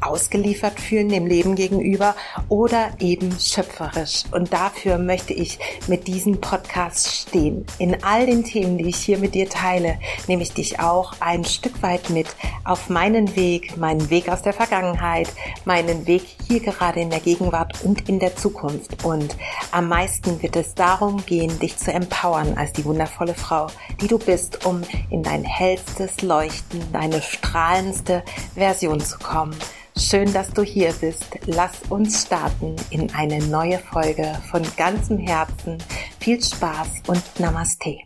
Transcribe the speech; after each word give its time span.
ausgeliefert 0.00 0.80
fühlen 0.80 1.08
dem 1.08 1.26
Leben 1.26 1.54
gegenüber 1.54 2.14
oder 2.48 2.90
eben 2.98 3.34
schöpferisch. 3.38 4.24
Und 4.32 4.52
dafür 4.52 4.98
möchte 4.98 5.32
ich 5.32 5.58
mit 5.86 6.06
diesem 6.06 6.40
Podcast 6.40 7.14
stehen. 7.14 7.64
In 7.78 8.02
all 8.02 8.26
den 8.26 8.44
Themen, 8.44 8.78
die 8.78 8.88
ich 8.88 8.96
hier 8.96 9.18
mit 9.18 9.34
dir 9.34 9.48
teile, 9.48 9.98
nehme 10.26 10.42
ich 10.42 10.52
dich 10.52 10.80
auch 10.80 11.14
ein 11.20 11.44
Stück 11.44 11.82
weit 11.82 12.10
mit 12.10 12.28
auf 12.64 12.88
meinen 12.88 13.36
Weg, 13.36 13.76
meinen 13.76 14.10
Weg 14.10 14.28
aus 14.28 14.42
der 14.42 14.52
Vergangenheit, 14.52 15.28
meinen 15.64 16.06
Weg 16.06 16.22
hier 16.46 16.60
gerade 16.60 17.00
in 17.00 17.10
der 17.10 17.20
Gegenwart 17.20 17.84
und 17.84 18.08
in 18.08 18.18
der 18.18 18.36
Zukunft. 18.36 19.04
Und 19.04 19.36
am 19.72 19.88
meisten 19.88 20.42
wird 20.42 20.56
es 20.56 20.74
darum 20.74 21.24
gehen, 21.26 21.58
dich 21.58 21.76
zu 21.76 21.92
empowern 21.92 22.56
als 22.56 22.72
die 22.72 22.84
wundervolle 22.84 23.34
Frau, 23.34 23.68
die 24.00 24.08
du 24.08 24.18
bist, 24.18 24.64
um 24.64 24.82
in 25.10 25.22
dein 25.22 25.44
hellstes 25.44 26.22
Leuchten, 26.22 26.80
deine 26.92 27.22
strahlendste 27.22 28.22
Version 28.54 29.00
zu 29.00 29.18
kommen. 29.18 29.56
Schön, 30.00 30.32
dass 30.32 30.48
du 30.48 30.62
hier 30.62 30.94
bist. 30.94 31.26
Lass 31.44 31.82
uns 31.90 32.22
starten 32.22 32.74
in 32.88 33.14
eine 33.14 33.38
neue 33.46 33.78
Folge 33.78 34.34
von 34.50 34.62
ganzem 34.76 35.18
Herzen. 35.18 35.76
Viel 36.18 36.42
Spaß 36.42 36.88
und 37.06 37.22
Namaste. 37.38 37.98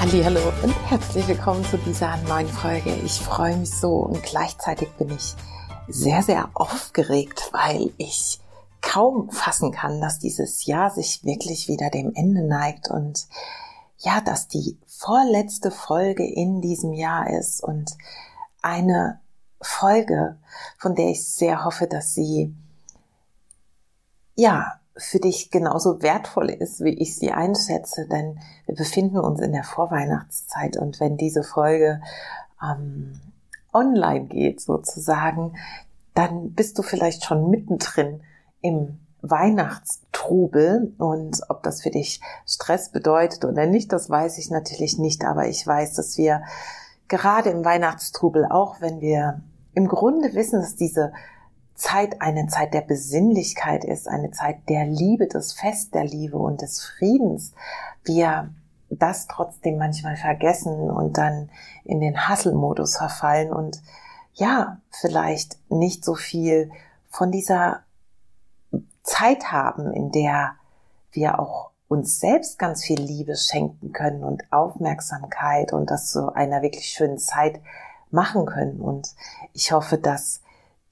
Hallo 0.00 0.40
und 0.62 0.90
herzlich 0.90 1.28
willkommen 1.28 1.64
zu 1.66 1.76
dieser 1.76 2.16
neuen 2.26 2.48
Folge. 2.48 2.96
Ich 3.04 3.20
freue 3.20 3.58
mich 3.58 3.70
so 3.70 3.96
und 3.96 4.22
gleichzeitig 4.22 4.88
bin 4.92 5.10
ich 5.10 5.34
sehr, 5.88 6.22
sehr 6.22 6.48
aufgeregt, 6.54 7.50
weil 7.52 7.90
ich 7.98 8.40
kaum 8.80 9.30
fassen 9.30 9.72
kann, 9.72 10.00
dass 10.00 10.18
dieses 10.18 10.64
Jahr 10.64 10.90
sich 10.90 11.22
wirklich 11.22 11.68
wieder 11.68 11.90
dem 11.90 12.12
Ende 12.14 12.48
neigt 12.48 12.90
und 12.90 13.26
ja, 13.98 14.20
dass 14.20 14.48
die 14.48 14.78
vorletzte 14.86 15.70
Folge 15.70 16.26
in 16.26 16.60
diesem 16.60 16.92
Jahr 16.92 17.30
ist 17.30 17.62
und 17.62 17.96
eine 18.62 19.20
Folge, 19.60 20.36
von 20.78 20.94
der 20.94 21.08
ich 21.08 21.26
sehr 21.26 21.64
hoffe, 21.64 21.86
dass 21.86 22.14
sie 22.14 22.54
ja 24.34 24.80
für 24.96 25.18
dich 25.18 25.50
genauso 25.50 26.02
wertvoll 26.02 26.50
ist, 26.50 26.82
wie 26.84 26.94
ich 26.94 27.16
sie 27.16 27.32
einschätze, 27.32 28.06
denn 28.06 28.38
wir 28.66 28.76
befinden 28.76 29.18
uns 29.18 29.40
in 29.40 29.52
der 29.52 29.64
Vorweihnachtszeit 29.64 30.76
und 30.76 31.00
wenn 31.00 31.16
diese 31.16 31.42
Folge 31.42 32.00
ähm, 32.62 33.20
online 33.72 34.26
geht 34.26 34.60
sozusagen, 34.60 35.56
dann 36.14 36.52
bist 36.52 36.78
du 36.78 36.82
vielleicht 36.82 37.24
schon 37.24 37.50
mittendrin 37.50 38.22
im 38.60 39.00
Weihnachtstrubel 40.24 40.94
und 40.98 41.40
ob 41.48 41.62
das 41.62 41.82
für 41.82 41.90
dich 41.90 42.20
Stress 42.46 42.90
bedeutet 42.90 43.44
oder 43.44 43.66
nicht, 43.66 43.92
das 43.92 44.10
weiß 44.10 44.38
ich 44.38 44.50
natürlich 44.50 44.98
nicht, 44.98 45.24
aber 45.24 45.46
ich 45.46 45.66
weiß, 45.66 45.94
dass 45.94 46.16
wir 46.18 46.42
gerade 47.08 47.50
im 47.50 47.64
Weihnachtstrubel, 47.64 48.46
auch 48.46 48.80
wenn 48.80 49.00
wir 49.00 49.42
im 49.74 49.88
Grunde 49.88 50.34
wissen, 50.34 50.60
dass 50.60 50.76
diese 50.76 51.12
Zeit 51.74 52.22
eine 52.22 52.46
Zeit 52.46 52.72
der 52.72 52.82
Besinnlichkeit 52.82 53.84
ist, 53.84 54.08
eine 54.08 54.30
Zeit 54.30 54.68
der 54.68 54.86
Liebe, 54.86 55.26
des 55.26 55.52
Fest 55.52 55.94
der 55.94 56.04
Liebe 56.04 56.38
und 56.38 56.62
des 56.62 56.80
Friedens, 56.80 57.52
wir 58.04 58.50
das 58.90 59.26
trotzdem 59.26 59.76
manchmal 59.76 60.16
vergessen 60.16 60.90
und 60.90 61.18
dann 61.18 61.50
in 61.84 62.00
den 62.00 62.28
Hasselmodus 62.28 62.96
verfallen 62.96 63.52
und 63.52 63.82
ja, 64.34 64.78
vielleicht 64.90 65.58
nicht 65.68 66.04
so 66.04 66.14
viel 66.14 66.70
von 67.08 67.32
dieser 67.32 67.83
Zeit 69.04 69.52
haben, 69.52 69.92
in 69.92 70.10
der 70.10 70.56
wir 71.12 71.38
auch 71.38 71.70
uns 71.86 72.18
selbst 72.18 72.58
ganz 72.58 72.82
viel 72.82 73.00
Liebe 73.00 73.36
schenken 73.36 73.92
können 73.92 74.24
und 74.24 74.42
Aufmerksamkeit 74.50 75.72
und 75.72 75.90
das 75.90 76.10
zu 76.10 76.34
einer 76.34 76.62
wirklich 76.62 76.86
schönen 76.86 77.18
Zeit 77.18 77.60
machen 78.10 78.46
können. 78.46 78.80
Und 78.80 79.14
ich 79.52 79.70
hoffe, 79.70 79.98
dass 79.98 80.40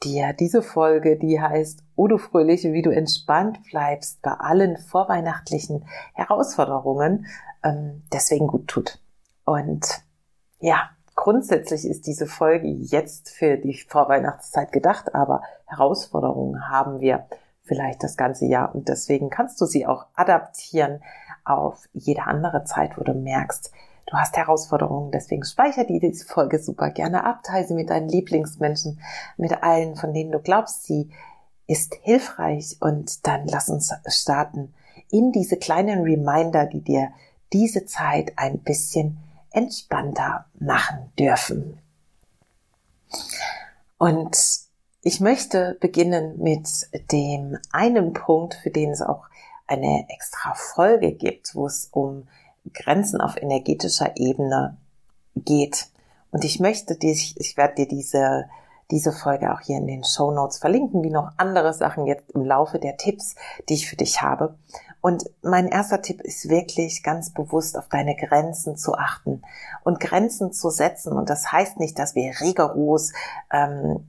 dir 0.02 0.32
diese 0.32 0.62
Folge, 0.62 1.16
die 1.16 1.40
heißt, 1.40 1.82
O 1.96 2.06
du 2.06 2.18
Fröhliche, 2.18 2.72
wie 2.72 2.82
du 2.82 2.90
entspannt 2.90 3.62
bleibst 3.64 4.20
bei 4.22 4.32
allen 4.32 4.76
vorweihnachtlichen 4.76 5.84
Herausforderungen, 6.14 7.26
ähm, 7.62 8.02
deswegen 8.12 8.46
gut 8.46 8.68
tut. 8.68 9.00
Und 9.44 10.02
ja, 10.60 10.90
grundsätzlich 11.14 11.86
ist 11.86 12.06
diese 12.06 12.26
Folge 12.26 12.68
jetzt 12.68 13.30
für 13.30 13.56
die 13.56 13.78
Vorweihnachtszeit 13.88 14.72
gedacht, 14.72 15.14
aber 15.14 15.42
Herausforderungen 15.66 16.68
haben 16.68 17.00
wir 17.00 17.26
vielleicht 17.72 18.02
das 18.02 18.16
ganze 18.16 18.44
Jahr. 18.44 18.74
Und 18.74 18.88
deswegen 18.88 19.30
kannst 19.30 19.60
du 19.60 19.64
sie 19.64 19.86
auch 19.86 20.04
adaptieren 20.14 21.02
auf 21.44 21.88
jede 21.94 22.24
andere 22.24 22.64
Zeit, 22.64 22.98
wo 22.98 23.02
du 23.02 23.14
merkst, 23.14 23.72
du 24.06 24.12
hast 24.12 24.36
Herausforderungen. 24.36 25.10
Deswegen 25.10 25.44
speicher 25.44 25.84
dir 25.84 26.00
diese 26.00 26.26
Folge 26.26 26.58
super 26.58 26.90
gerne 26.90 27.24
ab, 27.24 27.42
teile 27.42 27.66
sie 27.66 27.74
mit 27.74 27.88
deinen 27.88 28.10
Lieblingsmenschen, 28.10 29.00
mit 29.38 29.62
allen, 29.62 29.96
von 29.96 30.12
denen 30.12 30.32
du 30.32 30.38
glaubst, 30.38 30.84
sie 30.84 31.10
ist 31.66 31.94
hilfreich. 32.02 32.76
Und 32.80 33.26
dann 33.26 33.46
lass 33.46 33.70
uns 33.70 33.92
starten 34.06 34.74
in 35.10 35.32
diese 35.32 35.56
kleinen 35.56 36.02
Reminder, 36.02 36.66
die 36.66 36.82
dir 36.82 37.08
diese 37.54 37.86
Zeit 37.86 38.32
ein 38.36 38.58
bisschen 38.58 39.18
entspannter 39.50 40.44
machen 40.58 41.10
dürfen. 41.18 41.78
Und 43.96 44.36
ich 45.02 45.20
möchte 45.20 45.76
beginnen 45.80 46.38
mit 46.38 46.68
dem 47.10 47.58
einen 47.72 48.12
Punkt, 48.12 48.54
für 48.54 48.70
den 48.70 48.90
es 48.90 49.02
auch 49.02 49.24
eine 49.66 50.06
extra 50.08 50.54
Folge 50.54 51.12
gibt, 51.12 51.54
wo 51.54 51.66
es 51.66 51.88
um 51.90 52.28
Grenzen 52.72 53.20
auf 53.20 53.36
energetischer 53.36 54.16
Ebene 54.16 54.76
geht. 55.34 55.88
Und 56.30 56.44
ich 56.44 56.60
möchte 56.60 56.94
dich, 56.94 57.34
ich 57.38 57.56
werde 57.56 57.74
dir 57.74 57.88
diese, 57.88 58.46
diese 58.92 59.12
Folge 59.12 59.52
auch 59.52 59.60
hier 59.60 59.78
in 59.78 59.88
den 59.88 60.04
Show 60.04 60.30
Notes 60.30 60.58
verlinken, 60.58 61.02
wie 61.02 61.10
noch 61.10 61.32
andere 61.36 61.74
Sachen 61.74 62.06
jetzt 62.06 62.30
im 62.30 62.44
Laufe 62.44 62.78
der 62.78 62.96
Tipps, 62.96 63.34
die 63.68 63.74
ich 63.74 63.88
für 63.88 63.96
dich 63.96 64.22
habe. 64.22 64.54
Und 65.00 65.24
mein 65.42 65.66
erster 65.66 66.00
Tipp 66.00 66.20
ist 66.20 66.48
wirklich 66.48 67.02
ganz 67.02 67.30
bewusst 67.30 67.76
auf 67.76 67.88
deine 67.88 68.14
Grenzen 68.14 68.76
zu 68.76 68.94
achten 68.94 69.42
und 69.82 69.98
Grenzen 69.98 70.52
zu 70.52 70.70
setzen. 70.70 71.12
Und 71.12 71.28
das 71.28 71.50
heißt 71.50 71.80
nicht, 71.80 71.98
dass 71.98 72.14
wir 72.14 72.40
rigoros 72.40 73.12
ähm, 73.52 74.06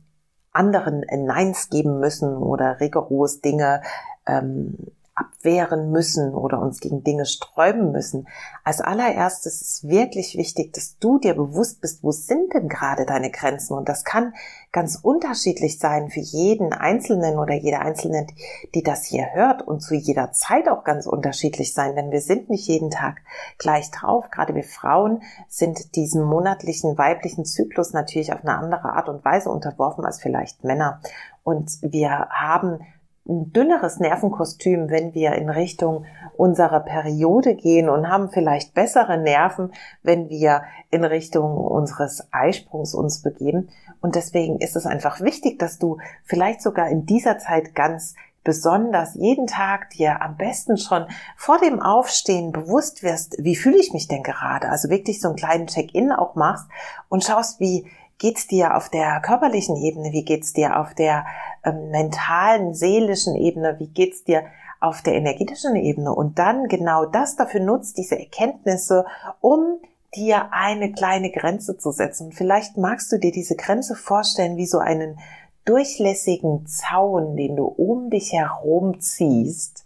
anderen 0.54 1.04
Neins 1.26 1.70
geben 1.70 2.00
müssen 2.00 2.38
oder 2.38 2.80
rigoros 2.80 3.42
Dinge 3.42 3.82
ähm, 4.28 4.78
abwehren 5.15 5.92
müssen 5.92 6.33
oder 6.33 6.60
uns 6.60 6.80
gegen 6.80 7.04
Dinge 7.04 7.25
sträuben 7.25 7.92
müssen. 7.92 8.27
Als 8.63 8.81
allererstes 8.81 9.62
ist 9.62 9.88
wirklich 9.88 10.38
wichtig, 10.38 10.74
dass 10.74 10.98
du 10.98 11.19
dir 11.19 11.36
bewusst 11.36 11.81
bist, 11.81 12.04
wo 12.04 12.12
sind 12.12 12.54
denn 12.54 12.68
gerade 12.68 13.06
deine 13.06 13.30
Grenzen? 13.30 13.77
Und 13.77 13.89
das 13.89 14.06
kann 14.06 14.33
ganz 14.71 14.98
unterschiedlich 15.00 15.77
sein 15.77 16.10
für 16.10 16.19
jeden 16.19 16.74
Einzelnen 16.74 17.38
oder 17.38 17.54
jede 17.54 17.80
Einzelne, 17.80 18.25
die 18.74 18.81
das 18.81 19.06
hier 19.06 19.33
hört 19.33 19.62
und 19.62 19.81
zu 19.81 19.94
jeder 19.94 20.31
Zeit 20.31 20.68
auch 20.68 20.83
ganz 20.83 21.06
unterschiedlich 21.06 21.74
sein, 21.74 21.95
denn 21.95 22.10
wir 22.10 22.21
sind 22.21 22.50
nicht 22.50 22.68
jeden 22.68 22.89
Tag 22.89 23.21
gleich 23.60 23.92
drauf. 23.92 24.31
Gerade 24.31 24.56
wir 24.56 24.63
Frauen 24.63 25.21
sind 25.48 25.95
diesem 25.95 26.24
monatlichen 26.24 26.98
weiblichen 26.98 27.45
Zyklus 27.45 27.94
natürlich 27.94 28.33
auf 28.33 28.42
eine 28.42 28.57
andere 28.57 28.94
Art 28.94 29.10
und 29.10 29.24
Weise 29.24 29.51
unterworfen 29.51 30.06
als 30.06 30.19
vielleicht 30.19 30.63
Männer. 30.63 31.01
Und 31.44 31.77
wir 31.81 32.30
haben 32.31 32.80
ein 33.28 33.54
dünneres 33.54 34.00
Nervenkostüm, 34.00 34.90
wenn 34.90 35.14
wir 35.14 35.34
in 35.34 35.50
Richtung 35.50 36.06
unserer 36.36 36.81
Periode 36.81 37.56
gehen 37.56 37.90
und 37.90 38.10
haben 38.10 38.30
vielleicht 38.30 38.74
bessere 38.74 39.18
Nerven, 39.18 39.72
wenn 40.02 40.30
wir 40.30 40.64
in 40.92 41.06
Richtung 41.06 41.56
unseres 41.56 42.28
Eisprungs 42.31 42.94
uns 42.94 43.22
begeben. 43.22 43.70
Und 44.02 44.16
deswegen 44.16 44.60
ist 44.60 44.75
es 44.75 44.86
einfach 44.86 45.22
wichtig, 45.22 45.58
dass 45.58 45.80
du 45.80 46.00
vielleicht 46.24 46.62
sogar 46.62 46.90
in 46.90 47.06
dieser 47.06 47.38
Zeit 47.38 47.75
ganz 47.75 48.16
besonders 48.44 49.16
jeden 49.16 49.48
Tag 49.48 49.92
dir 49.92 50.22
am 50.22 50.36
besten 50.36 50.78
schon 50.78 51.06
vor 51.38 51.60
dem 51.60 51.81
Aufstehen 51.81 52.52
bewusst 52.52 53.04
wirst, 53.04 53.38
wie 53.40 53.56
fühle 53.56 53.78
ich 53.78 53.94
mich 53.94 54.10
denn 54.10 54.24
gerade? 54.24 54.70
Also 54.70 54.90
wirklich 54.90 55.22
so 55.22 55.30
einen 55.30 55.38
kleinen 55.38 55.68
Check-in 55.68 56.12
auch 56.12 56.36
machst 56.36 56.68
und 57.08 57.24
schaust, 57.24 57.62
wie 57.62 57.88
geht's 58.18 58.48
dir 58.48 58.75
auf 58.75 58.89
der 58.89 59.19
körperlichen 59.21 59.75
Ebene, 59.75 60.12
wie 60.12 60.24
geht's 60.24 60.54
dir 60.54 60.80
auf 60.80 60.94
der 60.94 61.25
ähm, 61.63 61.89
mentalen, 61.92 62.74
seelischen 62.74 63.36
Ebene, 63.36 63.75
wie 63.80 63.88
geht's 63.88 64.24
dir 64.24 64.44
auf 64.80 65.01
der 65.01 65.13
energetischen 65.13 65.75
Ebene 65.75 66.13
und 66.13 66.39
dann 66.39 66.68
genau 66.68 67.06
das 67.06 67.36
dafür 67.38 67.62
nutzt, 67.62 67.98
diese 67.98 68.19
Erkenntnisse, 68.19 69.06
um 69.39 69.80
dir 70.15 70.50
eine 70.51 70.92
kleine 70.92 71.31
Grenze 71.31 71.77
zu 71.77 71.92
setzen. 71.92 72.27
Und 72.27 72.33
vielleicht 72.33 72.77
magst 72.77 73.12
du 73.12 73.18
dir 73.18 73.31
diese 73.31 73.56
Grenze 73.56 73.95
vorstellen 73.95 74.57
wie 74.57 74.65
so 74.65 74.80
einen 74.80 75.18
durchlässigen 75.65 76.68
Zaun, 76.68 77.38
den 77.38 77.56
du 77.56 77.65
um 77.65 78.10
dich 78.10 78.33
herum 78.33 79.00
ziehst 79.00 79.83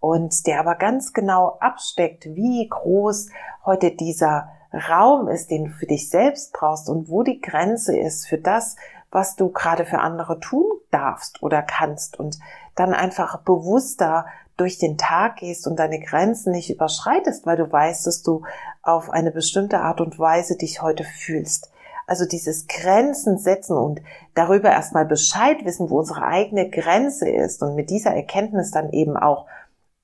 und 0.00 0.46
der 0.46 0.60
aber 0.60 0.76
ganz 0.76 1.12
genau 1.12 1.56
absteckt, 1.60 2.26
wie 2.26 2.68
groß 2.68 3.28
heute 3.64 3.90
dieser 3.90 4.50
Raum 4.72 5.28
ist, 5.28 5.50
den 5.50 5.66
du 5.66 5.70
für 5.70 5.86
dich 5.86 6.10
selbst 6.10 6.52
brauchst 6.52 6.88
und 6.88 7.08
wo 7.08 7.22
die 7.22 7.40
Grenze 7.40 7.96
ist 7.98 8.26
für 8.26 8.38
das, 8.38 8.76
was 9.10 9.36
du 9.36 9.50
gerade 9.50 9.86
für 9.86 10.00
andere 10.00 10.38
tun 10.38 10.66
darfst 10.90 11.42
oder 11.42 11.62
kannst 11.62 12.18
und 12.18 12.38
dann 12.74 12.92
einfach 12.92 13.38
bewusster 13.42 14.26
durch 14.56 14.78
den 14.78 14.98
Tag 14.98 15.36
gehst 15.36 15.66
und 15.66 15.78
deine 15.78 16.00
Grenzen 16.00 16.52
nicht 16.52 16.70
überschreitest, 16.70 17.46
weil 17.46 17.56
du 17.56 17.70
weißt, 17.70 18.06
dass 18.06 18.22
du 18.22 18.42
auf 18.82 19.08
eine 19.10 19.30
bestimmte 19.30 19.80
Art 19.80 20.00
und 20.00 20.18
Weise 20.18 20.56
dich 20.56 20.82
heute 20.82 21.04
fühlst. 21.04 21.70
Also 22.06 22.24
dieses 22.24 22.66
Grenzen 22.66 23.38
setzen 23.38 23.76
und 23.76 24.00
darüber 24.34 24.70
erstmal 24.70 25.04
Bescheid 25.04 25.64
wissen, 25.64 25.90
wo 25.90 25.98
unsere 25.98 26.22
eigene 26.22 26.68
Grenze 26.70 27.28
ist 27.28 27.62
und 27.62 27.74
mit 27.74 27.90
dieser 27.90 28.14
Erkenntnis 28.14 28.70
dann 28.70 28.90
eben 28.90 29.16
auch 29.16 29.46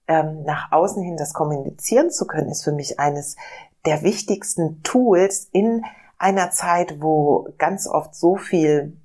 ähm, 0.08 0.42
nach 0.44 0.72
außen 0.72 1.02
hin 1.02 1.16
das 1.16 1.32
kommunizieren 1.32 2.10
zu 2.10 2.26
können, 2.26 2.50
ist 2.50 2.64
für 2.64 2.72
mich 2.72 2.98
eines 3.00 3.36
der 3.84 4.02
wichtigsten 4.02 4.82
Tools 4.82 5.48
in 5.52 5.84
einer 6.18 6.50
Zeit, 6.50 7.02
wo 7.02 7.48
ganz 7.58 7.86
oft 7.86 8.14
so 8.14 8.36
viel, 8.36 8.96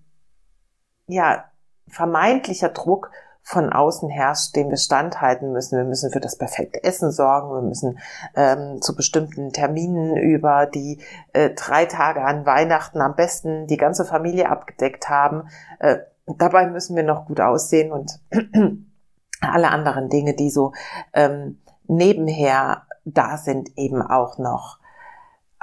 ja, 1.08 1.46
vermeintlicher 1.88 2.70
Druck 2.70 3.12
von 3.42 3.74
außen 3.74 4.10
herrscht, 4.10 4.56
dem 4.56 4.70
wir 4.70 4.78
standhalten 4.78 5.52
müssen. 5.52 5.78
Wir 5.78 5.86
müssen 5.86 6.12
für 6.12 6.20
das 6.20 6.38
perfekte 6.38 6.84
Essen 6.84 7.12
sorgen. 7.12 7.50
Wir 7.50 7.62
müssen 7.62 8.00
ähm, 8.36 8.80
zu 8.80 8.96
bestimmten 8.96 9.52
Terminen 9.52 10.16
über 10.18 10.68
die 10.68 11.02
äh, 11.34 11.50
drei 11.52 11.86
Tage 11.86 12.22
an 12.22 12.46
Weihnachten 12.46 13.02
am 13.02 13.16
besten 13.16 13.66
die 13.66 13.78
ganze 13.78 14.06
Familie 14.06 14.50
abgedeckt 14.50 15.10
haben. 15.10 15.50
Äh, 15.80 15.98
dabei 16.28 16.68
müssen 16.68 16.96
wir 16.96 17.04
noch 17.04 17.26
gut 17.26 17.42
aussehen 17.42 17.92
und 17.92 18.20
alle 19.42 19.70
anderen 19.70 20.10
Dinge, 20.10 20.34
die 20.34 20.50
so 20.50 20.74
ähm, 21.14 21.62
nebenher 21.88 22.84
da 23.06 23.38
sind, 23.38 23.78
eben 23.78 24.02
auch 24.02 24.38
noch 24.38 24.80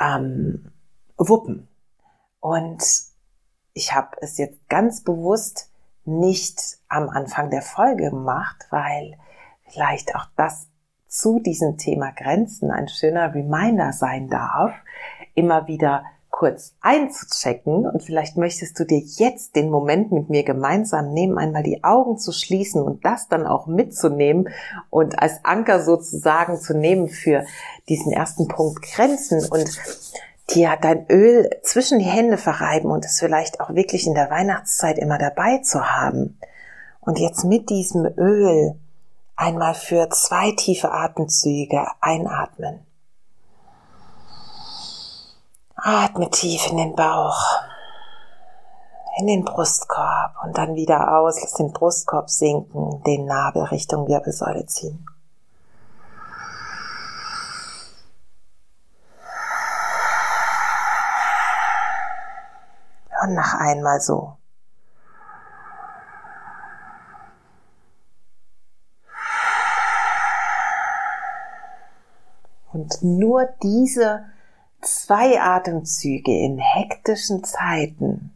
ähm, 0.00 0.72
wuppen. 1.16 1.68
Und 2.40 2.82
ich 3.72 3.94
habe 3.94 4.16
es 4.20 4.38
jetzt 4.38 4.68
ganz 4.68 5.02
bewusst 5.02 5.70
nicht 6.04 6.78
am 6.88 7.08
Anfang 7.08 7.50
der 7.50 7.62
Folge 7.62 8.10
gemacht, 8.10 8.66
weil 8.70 9.18
vielleicht 9.68 10.14
auch 10.14 10.26
das 10.36 10.68
zu 11.08 11.40
diesem 11.40 11.76
Thema 11.76 12.12
Grenzen 12.12 12.70
ein 12.70 12.88
schöner 12.88 13.34
Reminder 13.34 13.92
sein 13.92 14.28
darf, 14.28 14.72
immer 15.34 15.66
wieder 15.66 16.04
kurz 16.36 16.74
einzuchecken 16.82 17.88
und 17.88 18.02
vielleicht 18.02 18.36
möchtest 18.36 18.78
du 18.78 18.84
dir 18.84 18.98
jetzt 18.98 19.56
den 19.56 19.70
Moment 19.70 20.12
mit 20.12 20.28
mir 20.28 20.44
gemeinsam 20.44 21.14
nehmen, 21.14 21.38
einmal 21.38 21.62
die 21.62 21.82
Augen 21.82 22.18
zu 22.18 22.30
schließen 22.30 22.82
und 22.82 23.06
das 23.06 23.28
dann 23.28 23.46
auch 23.46 23.66
mitzunehmen 23.66 24.50
und 24.90 25.18
als 25.18 25.42
Anker 25.44 25.82
sozusagen 25.82 26.60
zu 26.60 26.76
nehmen 26.76 27.08
für 27.08 27.46
diesen 27.88 28.12
ersten 28.12 28.48
Punkt 28.48 28.82
Grenzen 28.82 29.48
und 29.48 29.80
dir 30.50 30.76
dein 30.78 31.06
Öl 31.10 31.48
zwischen 31.62 32.00
die 32.00 32.04
Hände 32.04 32.36
verreiben 32.36 32.90
und 32.90 33.06
es 33.06 33.18
vielleicht 33.18 33.60
auch 33.60 33.74
wirklich 33.74 34.06
in 34.06 34.14
der 34.14 34.30
Weihnachtszeit 34.30 34.98
immer 34.98 35.16
dabei 35.16 35.58
zu 35.62 35.88
haben. 35.88 36.38
Und 37.00 37.18
jetzt 37.18 37.44
mit 37.44 37.70
diesem 37.70 38.04
Öl 38.18 38.74
einmal 39.36 39.72
für 39.72 40.10
zwei 40.10 40.52
tiefe 40.52 40.92
Atemzüge 40.92 41.86
einatmen. 42.02 42.85
Atme 45.88 46.28
tief 46.30 46.66
in 46.68 46.78
den 46.78 46.96
Bauch, 46.96 47.62
in 49.18 49.28
den 49.28 49.44
Brustkorb 49.44 50.32
und 50.42 50.58
dann 50.58 50.74
wieder 50.74 51.16
aus. 51.16 51.40
Lass 51.40 51.52
den 51.52 51.72
Brustkorb 51.72 52.28
sinken, 52.28 53.04
den 53.04 53.24
Nabel 53.24 53.62
Richtung 53.62 54.08
Wirbelsäule 54.08 54.66
ziehen. 54.66 55.06
Und 63.22 63.34
noch 63.36 63.54
einmal 63.54 64.00
so. 64.00 64.38
Und 72.72 73.04
nur 73.04 73.46
diese 73.62 74.24
zwei 74.80 75.40
Atemzüge 75.40 76.32
in 76.32 76.58
hektischen 76.58 77.44
Zeiten 77.44 78.32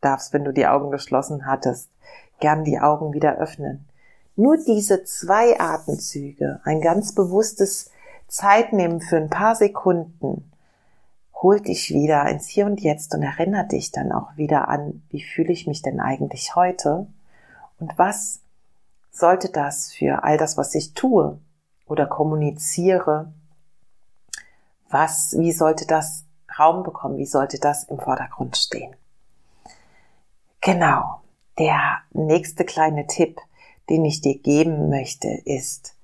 darfst, 0.00 0.32
wenn 0.32 0.44
du 0.44 0.52
die 0.52 0.66
Augen 0.66 0.90
geschlossen 0.90 1.46
hattest, 1.46 1.90
gern 2.40 2.64
die 2.64 2.80
Augen 2.80 3.12
wieder 3.12 3.36
öffnen. 3.38 3.86
Nur 4.34 4.56
diese 4.56 5.04
zwei 5.04 5.60
Atemzüge, 5.60 6.60
ein 6.64 6.80
ganz 6.80 7.14
bewusstes 7.14 7.90
Zeitnehmen 8.28 9.00
für 9.00 9.16
ein 9.16 9.30
paar 9.30 9.54
Sekunden, 9.54 10.50
holt 11.34 11.68
dich 11.68 11.90
wieder 11.90 12.26
ins 12.28 12.46
Hier 12.46 12.66
und 12.66 12.80
Jetzt 12.80 13.14
und 13.14 13.22
erinnert 13.22 13.72
dich 13.72 13.90
dann 13.90 14.12
auch 14.12 14.36
wieder 14.36 14.68
an, 14.68 15.02
wie 15.10 15.22
fühle 15.22 15.52
ich 15.52 15.66
mich 15.66 15.82
denn 15.82 16.00
eigentlich 16.00 16.54
heute 16.54 17.06
und 17.78 17.98
was 17.98 18.40
sollte 19.10 19.50
das 19.50 19.92
für 19.92 20.24
all 20.24 20.38
das, 20.38 20.56
was 20.56 20.74
ich 20.74 20.94
tue 20.94 21.38
oder 21.86 22.06
kommuniziere, 22.06 23.32
was, 24.92 25.34
wie 25.38 25.52
sollte 25.52 25.86
das 25.86 26.24
Raum 26.58 26.82
bekommen? 26.82 27.18
Wie 27.18 27.26
sollte 27.26 27.58
das 27.58 27.84
im 27.84 27.98
Vordergrund 27.98 28.56
stehen? 28.56 28.94
Genau. 30.60 31.20
Der 31.58 31.98
nächste 32.12 32.64
kleine 32.64 33.06
Tipp, 33.06 33.38
den 33.90 34.04
ich 34.04 34.20
dir 34.20 34.38
geben 34.38 34.88
möchte, 34.88 35.28
ist, 35.28 35.96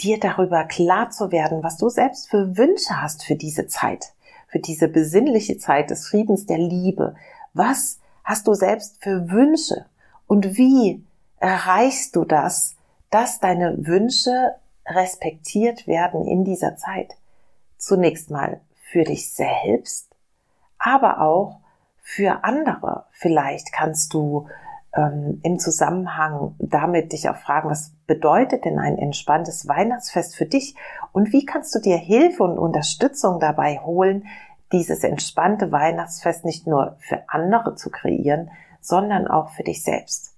dir 0.00 0.18
darüber 0.18 0.64
klar 0.64 1.10
zu 1.10 1.30
werden, 1.30 1.62
was 1.62 1.76
du 1.76 1.88
selbst 1.88 2.30
für 2.30 2.56
Wünsche 2.56 3.02
hast 3.02 3.24
für 3.24 3.34
diese 3.34 3.66
Zeit, 3.66 4.14
für 4.46 4.60
diese 4.60 4.88
besinnliche 4.88 5.58
Zeit 5.58 5.90
des 5.90 6.08
Friedens, 6.08 6.46
der 6.46 6.58
Liebe. 6.58 7.16
Was 7.52 7.98
hast 8.24 8.46
du 8.46 8.54
selbst 8.54 9.02
für 9.02 9.30
Wünsche 9.30 9.86
und 10.26 10.56
wie 10.56 11.04
erreichst 11.38 12.16
du 12.16 12.24
das, 12.24 12.76
dass 13.10 13.40
deine 13.40 13.86
Wünsche 13.86 14.54
respektiert 14.86 15.86
werden 15.86 16.26
in 16.26 16.44
dieser 16.44 16.76
Zeit? 16.76 17.16
Zunächst 17.78 18.30
mal 18.30 18.60
für 18.90 19.04
dich 19.04 19.32
selbst, 19.32 20.10
aber 20.78 21.20
auch 21.20 21.60
für 22.02 22.44
andere. 22.44 23.04
Vielleicht 23.12 23.72
kannst 23.72 24.14
du 24.14 24.48
ähm, 24.94 25.40
im 25.42 25.58
Zusammenhang 25.58 26.54
damit 26.58 27.12
dich 27.12 27.28
auch 27.28 27.36
fragen, 27.36 27.70
was 27.70 27.92
bedeutet 28.06 28.64
denn 28.64 28.78
ein 28.78 28.98
entspanntes 28.98 29.68
Weihnachtsfest 29.68 30.36
für 30.36 30.46
dich 30.46 30.74
und 31.12 31.32
wie 31.32 31.44
kannst 31.44 31.74
du 31.74 31.80
dir 31.80 31.96
Hilfe 31.96 32.42
und 32.42 32.58
Unterstützung 32.58 33.40
dabei 33.40 33.78
holen, 33.78 34.26
dieses 34.72 35.04
entspannte 35.04 35.72
Weihnachtsfest 35.72 36.44
nicht 36.44 36.66
nur 36.66 36.96
für 36.98 37.22
andere 37.28 37.74
zu 37.74 37.90
kreieren, 37.90 38.50
sondern 38.80 39.28
auch 39.28 39.50
für 39.50 39.62
dich 39.62 39.82
selbst. 39.82 40.34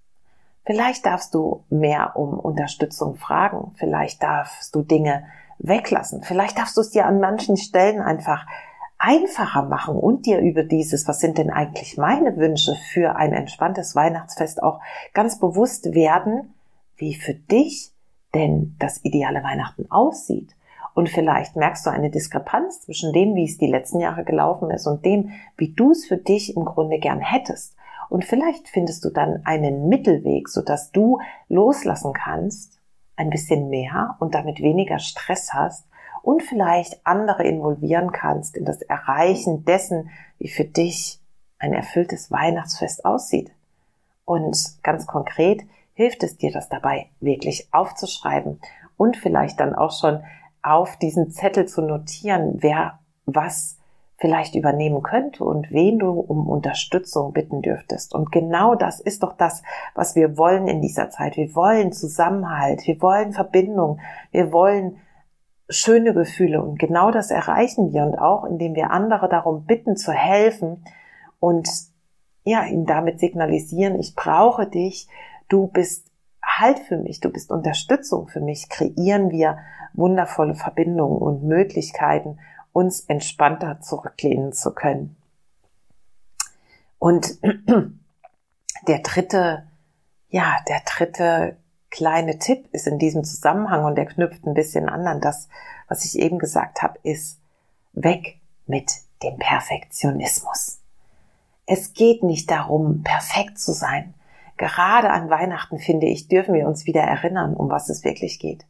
Vielleicht 0.65 1.07
darfst 1.07 1.35
du 1.35 1.65
mehr 1.71 2.17
um 2.17 2.39
Unterstützung 2.39 3.17
fragen, 3.17 3.73
vielleicht 3.77 4.23
darfst 4.23 4.75
du 4.75 4.83
Dinge 4.83 5.25
weglassen. 5.61 6.23
Vielleicht 6.23 6.59
darfst 6.59 6.77
du 6.77 6.81
es 6.81 6.91
dir 6.91 7.07
an 7.07 7.21
manchen 7.21 7.57
Stellen 7.57 8.01
einfach 8.01 8.47
einfacher 8.99 9.63
machen 9.63 9.97
und 9.97 10.27
dir 10.27 10.41
über 10.41 10.63
dieses, 10.63 11.09
was 11.09 11.21
sind 11.21 11.39
denn 11.39 11.51
eigentlich 11.51 11.97
meine 11.97 12.37
Wünsche 12.37 12.75
für 12.93 13.17
ein 13.17 13.33
entspanntes 13.33 13.97
Weihnachtsfest 13.97 14.63
auch 14.63 14.81
ganz 15.15 15.39
bewusst 15.39 15.95
werden, 15.95 16.55
wie 16.97 17.15
für 17.15 17.35
dich 17.35 17.93
denn 18.35 18.77
das 18.79 19.03
ideale 19.05 19.43
Weihnachten 19.43 19.91
aussieht. 19.91 20.55
Und 20.95 21.09
vielleicht 21.09 21.57
merkst 21.57 21.87
du 21.87 21.91
eine 21.91 22.11
Diskrepanz 22.11 22.83
zwischen 22.83 23.13
dem, 23.13 23.35
wie 23.35 23.45
es 23.45 23.57
die 23.57 23.69
letzten 23.69 24.01
Jahre 24.01 24.25
gelaufen 24.25 24.71
ist 24.71 24.87
und 24.87 25.05
dem, 25.05 25.31
wie 25.57 25.73
du 25.73 25.93
es 25.93 26.05
für 26.07 26.19
dich 26.19 26.57
im 26.57 26.65
Grunde 26.65 26.99
gern 26.99 27.21
hättest. 27.21 27.77
Und 28.11 28.25
vielleicht 28.25 28.69
findest 28.69 29.05
du 29.05 29.11
dann 29.11 29.43
einen 29.45 29.89
Mittelweg, 29.89 30.49
sodass 30.49 30.91
du 30.91 31.21
loslassen 31.49 32.13
kannst, 32.13 32.80
ein 33.21 33.31
bisschen 33.31 33.69
mehr 33.69 34.17
und 34.19 34.35
damit 34.35 34.61
weniger 34.61 34.99
Stress 34.99 35.53
hast 35.53 35.87
und 36.23 36.43
vielleicht 36.43 37.07
andere 37.07 37.45
involvieren 37.45 38.13
kannst 38.13 38.57
in 38.57 38.65
das 38.65 38.81
Erreichen 38.81 39.65
dessen, 39.67 40.11
wie 40.39 40.49
für 40.49 40.65
dich 40.65 41.21
ein 41.59 41.75
erfülltes 41.75 42.31
Weihnachtsfest 42.31 43.05
aussieht. 43.05 43.53
Und 44.25 44.57
ganz 44.83 45.07
konkret 45.07 45.63
hilft 45.93 46.23
es 46.23 46.39
dir, 46.39 46.51
das 46.51 46.71
dabei 46.71 47.11
wirklich 47.21 47.69
aufzuschreiben 47.73 48.59
und 48.97 49.19
vielleicht 49.19 49.61
dann 49.61 49.75
auch 49.75 49.93
schon 49.93 50.25
auf 50.63 50.97
diesen 50.97 51.31
Zettel 51.31 51.67
zu 51.67 51.83
notieren, 51.83 52.55
wer 52.63 53.01
was 53.27 53.77
vielleicht 54.21 54.55
übernehmen 54.55 55.03
könnte 55.03 55.43
und 55.45 55.71
wen 55.71 55.99
du 55.99 56.21
um 56.21 56.47
Unterstützung 56.47 57.33
bitten 57.33 57.63
dürftest. 57.63 58.15
Und 58.15 58.31
genau 58.31 58.75
das 58.75 59.01
ist 59.01 59.23
doch 59.23 59.33
das, 59.33 59.63
was 59.95 60.15
wir 60.15 60.37
wollen 60.37 60.69
in 60.69 60.83
dieser 60.83 61.09
Zeit. 61.09 61.37
Wir 61.37 61.55
wollen 61.55 61.93
Zusammenhalt, 61.93 62.87
wir 62.87 63.01
wollen 63.01 63.33
Verbindung, 63.33 63.99
wir 64.31 64.53
wollen 64.53 64.99
schöne 65.71 66.13
Gefühle 66.13 66.63
und 66.63 66.79
genau 66.79 67.11
das 67.11 67.31
erreichen 67.31 67.93
wir 67.93 68.03
und 68.03 68.19
auch 68.19 68.45
indem 68.45 68.75
wir 68.75 68.91
andere 68.91 69.29
darum 69.29 69.65
bitten 69.65 69.97
zu 69.97 70.13
helfen 70.13 70.85
und 71.39 71.69
ja, 72.45 72.65
ihnen 72.65 72.87
damit 72.87 73.21
signalisieren, 73.21 73.99
ich 73.99 74.15
brauche 74.17 74.67
dich, 74.67 75.09
du 75.49 75.69
bist 75.69 76.11
Halt 76.43 76.79
für 76.81 76.97
mich, 76.97 77.21
du 77.21 77.31
bist 77.31 77.51
Unterstützung 77.51 78.27
für 78.27 78.41
mich, 78.41 78.69
kreieren 78.69 79.31
wir 79.31 79.59
wundervolle 79.93 80.55
Verbindungen 80.55 81.19
und 81.19 81.45
Möglichkeiten, 81.45 82.39
uns 82.73 83.01
entspannter 83.01 83.81
zurücklehnen 83.81 84.53
zu 84.53 84.73
können. 84.73 85.17
Und 86.99 87.39
der 88.87 88.99
dritte, 89.01 89.67
ja, 90.29 90.57
der 90.69 90.83
dritte 90.85 91.57
kleine 91.91 92.39
Tipp 92.39 92.69
ist 92.73 92.87
in 92.87 92.99
diesem 92.99 93.25
Zusammenhang 93.25 93.85
und 93.85 93.97
der 93.97 94.07
knüpft 94.07 94.47
ein 94.47 94.55
bisschen 94.55 94.89
an 94.89 95.07
an 95.07 95.21
das, 95.21 95.49
was 95.89 96.05
ich 96.05 96.19
eben 96.19 96.39
gesagt 96.39 96.83
habe, 96.83 96.99
ist 97.03 97.41
weg 97.93 98.39
mit 98.67 98.93
dem 99.23 99.37
Perfektionismus. 99.39 100.79
Es 101.67 101.93
geht 101.93 102.23
nicht 102.23 102.51
darum, 102.51 103.03
perfekt 103.03 103.59
zu 103.59 103.73
sein. 103.73 104.15
Gerade 104.57 105.11
an 105.11 105.31
Weihnachten, 105.31 105.79
finde 105.79 106.07
ich, 106.07 106.29
dürfen 106.29 106.55
wir 106.55 106.67
uns 106.67 106.87
wieder 106.87 107.03
erinnern, 107.03 107.55
um 107.55 107.71
was 107.71 107.89
es 107.89 108.05
wirklich 108.05 108.39
geht. 108.39 108.67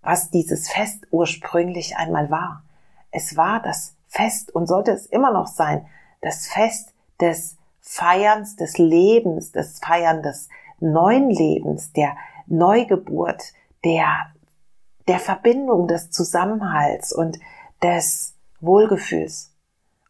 Was 0.00 0.30
dieses 0.30 0.68
Fest 0.68 1.06
ursprünglich 1.10 1.96
einmal 1.96 2.30
war. 2.30 2.64
Es 3.12 3.36
war 3.36 3.62
das 3.62 3.94
Fest 4.08 4.54
und 4.54 4.66
sollte 4.66 4.90
es 4.90 5.06
immer 5.06 5.32
noch 5.32 5.46
sein, 5.46 5.86
das 6.20 6.48
Fest 6.48 6.92
des 7.20 7.56
Feierns 7.80 8.56
des 8.56 8.78
Lebens, 8.78 9.52
des 9.52 9.78
Feiern 9.78 10.22
des 10.22 10.48
neuen 10.80 11.30
Lebens, 11.30 11.92
der 11.92 12.16
Neugeburt, 12.46 13.42
der, 13.84 14.32
der 15.08 15.18
Verbindung, 15.18 15.88
des 15.88 16.10
Zusammenhalts 16.10 17.12
und 17.12 17.38
des 17.82 18.34
Wohlgefühls. 18.60 19.52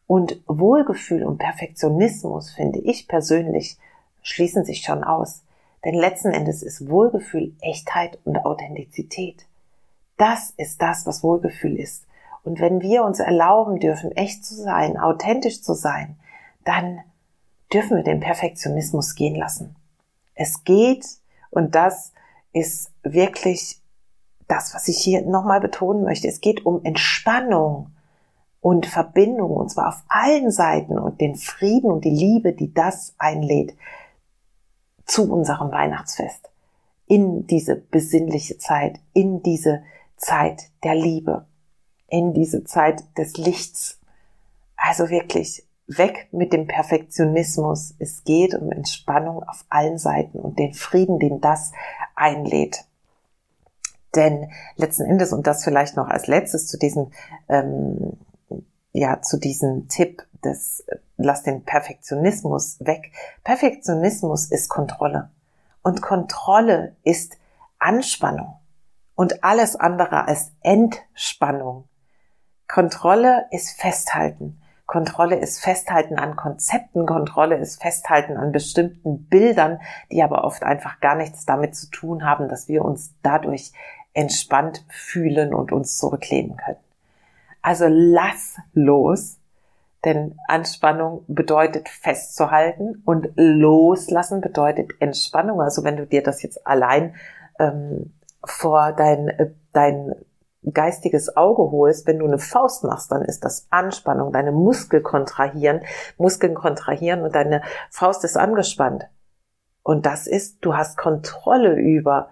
Und 0.06 0.42
Wohlgefühl 0.46 1.24
und 1.24 1.38
Perfektionismus, 1.38 2.50
finde 2.50 2.80
ich 2.80 3.08
persönlich, 3.08 3.78
schließen 4.22 4.64
sich 4.64 4.82
schon 4.82 5.04
aus. 5.04 5.42
Denn 5.84 5.94
letzten 5.94 6.32
Endes 6.32 6.62
ist 6.62 6.88
Wohlgefühl 6.88 7.54
Echtheit 7.60 8.18
und 8.24 8.44
Authentizität. 8.44 9.46
Das 10.16 10.50
ist 10.56 10.80
das, 10.80 11.06
was 11.06 11.22
Wohlgefühl 11.22 11.78
ist. 11.78 12.06
Und 12.42 12.60
wenn 12.60 12.80
wir 12.80 13.04
uns 13.04 13.20
erlauben 13.20 13.78
dürfen, 13.78 14.12
echt 14.12 14.44
zu 14.44 14.54
sein, 14.54 14.98
authentisch 14.98 15.62
zu 15.62 15.74
sein, 15.74 16.16
dann 16.64 17.00
dürfen 17.72 17.98
wir 17.98 18.04
den 18.04 18.20
Perfektionismus 18.20 19.14
gehen 19.14 19.36
lassen. 19.36 19.76
Es 20.34 20.64
geht, 20.64 21.06
und 21.50 21.74
das 21.74 22.12
ist 22.52 22.90
wirklich 23.02 23.80
das, 24.48 24.74
was 24.74 24.88
ich 24.88 24.98
hier 24.98 25.22
nochmal 25.22 25.60
betonen 25.60 26.02
möchte, 26.02 26.28
es 26.28 26.40
geht 26.40 26.66
um 26.66 26.84
Entspannung 26.84 27.90
und 28.60 28.86
Verbindung, 28.86 29.52
und 29.52 29.70
zwar 29.70 29.88
auf 29.88 30.02
allen 30.08 30.50
Seiten 30.50 30.98
und 30.98 31.20
den 31.20 31.36
Frieden 31.36 31.90
und 31.90 32.04
die 32.04 32.10
Liebe, 32.10 32.52
die 32.52 32.74
das 32.74 33.14
einlädt 33.18 33.74
zu 35.04 35.30
unserem 35.32 35.72
Weihnachtsfest, 35.72 36.50
in 37.06 37.46
diese 37.46 37.76
besinnliche 37.76 38.58
Zeit, 38.58 39.00
in 39.12 39.42
diese 39.42 39.82
Zeit 40.16 40.70
der 40.84 40.94
Liebe 40.94 41.46
in 42.12 42.34
diese 42.34 42.62
Zeit 42.64 43.02
des 43.16 43.38
Lichts. 43.38 43.98
Also 44.76 45.08
wirklich 45.08 45.64
weg 45.86 46.28
mit 46.30 46.52
dem 46.52 46.66
Perfektionismus. 46.66 47.94
Es 47.98 48.22
geht 48.24 48.54
um 48.54 48.70
Entspannung 48.70 49.42
auf 49.42 49.64
allen 49.70 49.96
Seiten 49.96 50.38
und 50.38 50.58
den 50.58 50.74
Frieden, 50.74 51.18
den 51.18 51.40
das 51.40 51.72
einlädt. 52.14 52.84
Denn 54.14 54.50
letzten 54.76 55.06
Endes, 55.06 55.32
und 55.32 55.46
das 55.46 55.64
vielleicht 55.64 55.96
noch 55.96 56.08
als 56.08 56.26
letztes 56.26 56.66
zu 56.66 56.78
diesem, 56.78 57.12
ähm, 57.48 58.18
ja, 58.92 59.22
zu 59.22 59.38
diesem 59.38 59.88
Tipp 59.88 60.22
des, 60.44 60.84
lass 61.16 61.42
den 61.44 61.64
Perfektionismus 61.64 62.76
weg. 62.80 63.10
Perfektionismus 63.42 64.50
ist 64.50 64.68
Kontrolle. 64.68 65.30
Und 65.82 66.02
Kontrolle 66.02 66.94
ist 67.04 67.38
Anspannung. 67.78 68.58
Und 69.14 69.42
alles 69.42 69.76
andere 69.76 70.26
als 70.28 70.52
Entspannung. 70.60 71.88
Kontrolle 72.72 73.44
ist 73.50 73.78
Festhalten. 73.78 74.58
Kontrolle 74.86 75.36
ist 75.36 75.62
Festhalten 75.62 76.18
an 76.18 76.36
Konzepten, 76.36 77.04
Kontrolle 77.04 77.56
ist 77.56 77.82
Festhalten 77.82 78.38
an 78.38 78.50
bestimmten 78.50 79.26
Bildern, 79.26 79.78
die 80.10 80.22
aber 80.22 80.44
oft 80.44 80.62
einfach 80.62 80.98
gar 81.00 81.14
nichts 81.14 81.44
damit 81.44 81.76
zu 81.76 81.90
tun 81.90 82.24
haben, 82.24 82.48
dass 82.48 82.68
wir 82.68 82.82
uns 82.82 83.12
dadurch 83.22 83.72
entspannt 84.14 84.86
fühlen 84.88 85.52
und 85.52 85.70
uns 85.70 85.98
zurücklehnen 85.98 86.56
können. 86.56 86.78
Also 87.60 87.84
lass 87.90 88.56
los, 88.72 89.36
denn 90.06 90.38
Anspannung 90.48 91.26
bedeutet 91.28 91.90
festzuhalten 91.90 93.02
und 93.04 93.32
loslassen 93.36 94.40
bedeutet 94.40 94.92
Entspannung. 94.98 95.60
Also 95.60 95.84
wenn 95.84 95.98
du 95.98 96.06
dir 96.06 96.22
das 96.22 96.42
jetzt 96.42 96.66
allein 96.66 97.16
ähm, 97.58 98.14
vor 98.42 98.92
dein, 98.92 99.28
äh, 99.28 99.50
dein 99.74 100.14
geistiges 100.70 101.36
Auge 101.36 101.70
holst, 101.70 102.06
wenn 102.06 102.18
du 102.18 102.26
eine 102.26 102.38
Faust 102.38 102.84
machst, 102.84 103.10
dann 103.10 103.22
ist 103.22 103.44
das 103.44 103.66
Anspannung, 103.70 104.32
deine 104.32 104.52
Muskel 104.52 105.02
kontrahieren, 105.02 105.82
Muskeln 106.18 106.54
kontrahieren 106.54 107.22
und 107.22 107.34
deine 107.34 107.62
Faust 107.90 108.24
ist 108.24 108.36
angespannt. 108.36 109.08
Und 109.82 110.06
das 110.06 110.26
ist, 110.26 110.58
du 110.60 110.76
hast 110.76 110.96
Kontrolle 110.96 111.74
über 111.74 112.30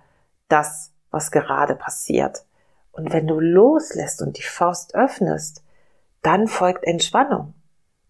das, 0.49 0.92
was 1.10 1.32
gerade 1.32 1.75
passiert. 1.75 2.44
Und 2.92 3.12
wenn 3.12 3.26
du 3.26 3.40
loslässt 3.40 4.22
und 4.22 4.38
die 4.38 4.42
Faust 4.42 4.94
öffnest, 4.94 5.64
dann 6.22 6.46
folgt 6.46 6.84
Entspannung. 6.84 7.54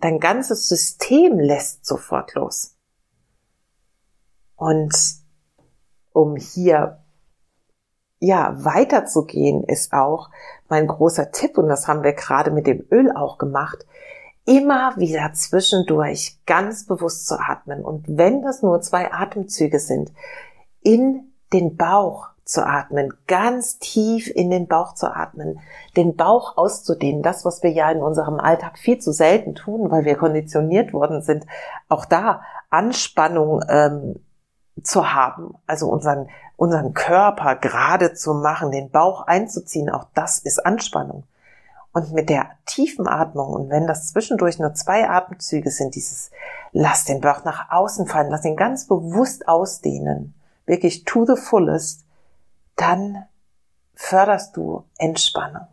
Dein 0.00 0.18
ganzes 0.18 0.68
System 0.68 1.38
lässt 1.38 1.86
sofort 1.86 2.34
los. 2.34 2.76
Und 4.56 4.94
um 6.12 6.36
hier 6.36 7.02
ja, 8.20 8.54
weiterzugehen 8.62 9.64
ist 9.64 9.92
auch 9.92 10.28
mein 10.68 10.86
großer 10.86 11.32
Tipp 11.32 11.58
und 11.58 11.68
das 11.68 11.88
haben 11.88 12.04
wir 12.04 12.12
gerade 12.12 12.50
mit 12.50 12.66
dem 12.66 12.84
Öl 12.92 13.10
auch 13.10 13.38
gemacht. 13.38 13.86
Immer 14.44 14.94
wieder 14.96 15.32
zwischendurch 15.32 16.38
ganz 16.46 16.86
bewusst 16.86 17.26
zu 17.26 17.40
atmen 17.40 17.82
und 17.82 18.04
wenn 18.08 18.42
das 18.42 18.62
nur 18.62 18.80
zwei 18.82 19.12
Atemzüge 19.12 19.78
sind, 19.78 20.12
in 20.82 21.32
den 21.52 21.76
Bauch 21.76 22.28
zu 22.44 22.66
atmen, 22.66 23.14
ganz 23.26 23.78
tief 23.78 24.30
in 24.34 24.50
den 24.50 24.66
Bauch 24.66 24.94
zu 24.94 25.14
atmen, 25.14 25.60
den 25.96 26.16
Bauch 26.16 26.56
auszudehnen, 26.56 27.22
das, 27.22 27.44
was 27.44 27.62
wir 27.62 27.70
ja 27.70 27.90
in 27.90 28.02
unserem 28.02 28.38
Alltag 28.38 28.78
viel 28.78 28.98
zu 28.98 29.12
selten 29.12 29.54
tun, 29.54 29.90
weil 29.90 30.04
wir 30.04 30.16
konditioniert 30.16 30.92
worden 30.92 31.22
sind, 31.22 31.46
auch 31.88 32.04
da 32.04 32.42
Anspannung 32.68 33.62
ähm, 33.68 34.16
zu 34.82 35.12
haben, 35.12 35.54
also 35.66 35.88
unseren, 35.88 36.28
unseren 36.56 36.94
Körper 36.94 37.56
gerade 37.56 38.14
zu 38.14 38.34
machen, 38.34 38.70
den 38.70 38.90
Bauch 38.90 39.26
einzuziehen, 39.26 39.90
auch 39.90 40.06
das 40.14 40.38
ist 40.38 40.64
Anspannung. 40.64 41.25
Und 41.92 42.12
mit 42.12 42.28
der 42.30 42.50
tiefen 42.66 43.08
Atmung 43.08 43.52
und 43.52 43.70
wenn 43.70 43.87
das 43.87 44.08
zwischendurch 44.08 44.58
nur 44.58 44.75
zwei 44.75 45.08
Atemzüge 45.08 45.70
sind, 45.70 45.96
dieses 45.96 46.30
lass 46.72 47.04
den 47.04 47.20
Bauch 47.20 47.44
nach 47.44 47.70
außen 47.72 48.06
fallen, 48.06 48.30
lass 48.30 48.44
ihn 48.44 48.56
ganz 48.56 48.87
bewusst 48.87 49.49
ausdehnen, 49.49 50.34
wirklich 50.66 51.04
to 51.04 51.26
the 51.26 51.34
fullest, 51.34 52.04
dann 52.76 53.25
förderst 53.94 54.56
du 54.56 54.84
Entspannung. 54.99 55.66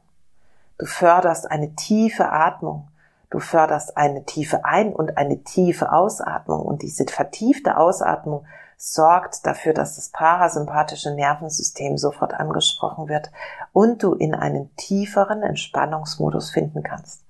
Du 0.78 0.86
förderst 0.86 1.50
eine 1.50 1.76
tiefe 1.76 2.32
Atmung. 2.32 2.90
Du 3.30 3.40
förderst 3.40 3.98
eine 3.98 4.26
tiefe 4.26 4.64
Ein- 4.64 4.94
und 4.94 5.18
eine 5.18 5.44
tiefe 5.44 5.92
Ausatmung. 5.92 6.62
Und 6.62 6.82
diese 6.82 7.06
vertiefte 7.06 7.78
Ausatmung 7.78 8.46
sorgt 8.78 9.46
dafür, 9.46 9.74
dass 9.74 9.96
das 9.96 10.10
parasympathische 10.10 11.14
Nervensystem 11.14 11.98
sofort 11.98 12.34
angesprochen 12.34 13.10
wird 13.10 13.32
und 13.74 14.04
du 14.04 14.14
in 14.14 14.36
einen 14.36 14.74
tieferen 14.76 15.44
Entspannungsmodus 15.44 16.52
finden 16.52 16.84
kannst. 16.84 17.26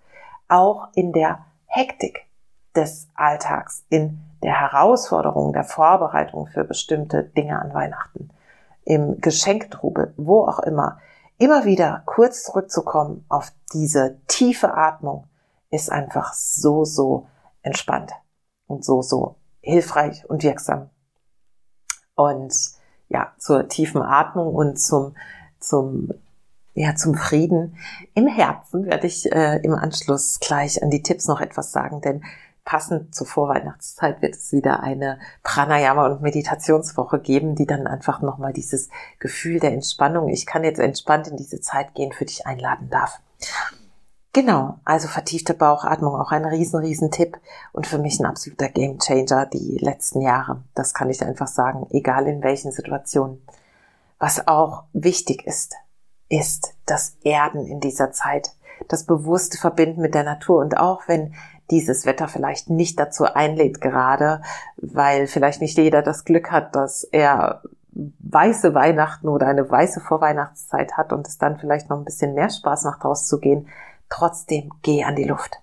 Auch 0.50 0.90
in 0.94 1.14
der 1.14 1.46
Hektik. 1.66 2.28
des 2.76 3.08
Alltags, 3.16 3.84
in 3.90 4.20
der 4.44 4.60
Herausforderung, 4.62 5.52
der 5.52 5.64
Vorbereitung 5.64 6.46
für 6.46 6.64
bestimmte 6.64 7.24
Dinge 7.24 7.60
an 7.60 7.74
Weihnachten, 7.74 8.30
im 8.86 9.20
Geschenktrubel, 9.20 10.14
wo 10.16 10.44
auch 10.44 10.60
immer, 10.60 11.00
immer 11.40 11.66
wieder 11.66 12.04
kurz 12.06 12.44
zurückzukommen 12.44 13.26
auf 13.30 13.52
diese 13.74 14.20
tiefe 14.28 14.76
Atmung 14.76 15.26
ist 15.72 15.92
einfach 15.92 16.34
so, 16.34 16.86
so 16.86 17.28
entspannt 17.64 18.12
und 18.68 18.86
so, 18.86 19.02
so 19.02 19.38
hilfreich 19.62 20.30
und 20.30 20.44
wirksam. 20.44 20.92
Und 22.18 22.54
ja, 23.10 23.32
zur 23.38 23.68
tiefen 23.70 24.02
Atmung 24.02 24.54
und 24.54 24.80
zum, 24.80 25.16
zum, 25.60 26.10
ja, 26.74 26.96
zum 26.96 27.16
Frieden 27.16 27.78
im 28.16 28.28
Herzen 28.28 28.86
werde 28.86 29.08
ich 29.08 29.32
äh, 29.32 29.58
im 29.58 29.76
Anschluss 29.76 30.40
gleich 30.40 30.82
an 30.82 30.90
die 30.90 31.04
Tipps 31.04 31.28
noch 31.28 31.40
etwas 31.40 31.72
sagen, 31.72 32.02
denn 32.02 32.24
passend 32.66 33.16
zur 33.16 33.28
Vorweihnachtszeit 33.28 34.22
wird 34.22 34.36
es 34.36 34.52
wieder 34.52 34.82
eine 34.82 35.20
Pranayama 35.44 36.08
und 36.08 36.22
Meditationswoche 36.22 37.20
geben, 37.20 37.56
die 37.56 37.68
dann 37.68 37.88
einfach 37.88 38.22
nochmal 38.22 38.52
dieses 38.52 38.90
Gefühl 39.20 39.60
der 39.60 39.72
Entspannung, 39.72 40.28
ich 40.28 40.46
kann 40.46 40.64
jetzt 40.64 40.80
entspannt 40.80 41.28
in 41.28 41.38
diese 41.38 41.62
Zeit 41.62 41.94
gehen, 41.94 42.12
für 42.12 42.26
dich 42.26 42.46
einladen 42.46 42.90
darf. 42.90 43.22
Genau, 44.38 44.78
also 44.86 45.08
vertiefte 45.08 45.56
Bauchatmung, 45.56 46.14
auch 46.14 46.32
ein 46.32 46.46
riesen, 46.46 46.80
riesen 46.80 47.10
Tipp 47.10 47.40
und 47.74 47.88
für 47.88 47.98
mich 47.98 48.20
ein 48.20 48.28
absoluter 48.28 48.70
Gamechanger 48.70 49.48
die 49.48 49.80
letzten 49.82 50.22
Jahre. 50.22 50.62
Das 50.76 50.94
kann 50.94 51.10
ich 51.10 51.26
einfach 51.26 51.48
sagen, 51.48 51.88
egal 51.90 52.28
in 52.28 52.44
welchen 52.44 52.72
Situationen. 52.72 53.42
Was 54.20 54.48
auch 54.48 54.84
wichtig 54.94 55.48
ist, 55.48 55.74
ist 56.30 56.76
das 56.86 57.18
Erden 57.24 57.66
in 57.66 57.80
dieser 57.80 58.12
Zeit, 58.12 58.52
das 58.90 59.06
bewusste 59.06 59.58
Verbinden 59.58 60.02
mit 60.02 60.14
der 60.14 60.24
Natur 60.24 60.60
und 60.60 60.78
auch 60.78 61.08
wenn 61.08 61.34
dieses 61.72 62.06
Wetter 62.06 62.28
vielleicht 62.28 62.70
nicht 62.70 63.00
dazu 63.00 63.26
einlädt 63.26 63.82
gerade, 63.82 64.44
weil 64.76 65.26
vielleicht 65.26 65.62
nicht 65.62 65.80
jeder 65.80 66.04
das 66.04 66.26
Glück 66.26 66.52
hat, 66.52 66.76
dass 66.76 67.04
er 67.06 67.64
weiße 68.20 68.76
Weihnachten 68.76 69.30
oder 69.30 69.48
eine 69.48 69.68
weiße 69.68 70.00
Vorweihnachtszeit 70.00 70.96
hat 70.96 71.12
und 71.12 71.28
es 71.28 71.40
dann 71.40 71.58
vielleicht 71.58 71.90
noch 71.90 71.98
ein 71.98 72.06
bisschen 72.06 72.36
mehr 72.36 72.52
Spaß 72.52 72.84
macht, 72.84 73.04
rauszugehen. 73.04 73.68
Trotzdem 74.10 74.72
geh 74.82 75.04
an 75.04 75.16
die 75.16 75.26
Luft. 75.26 75.58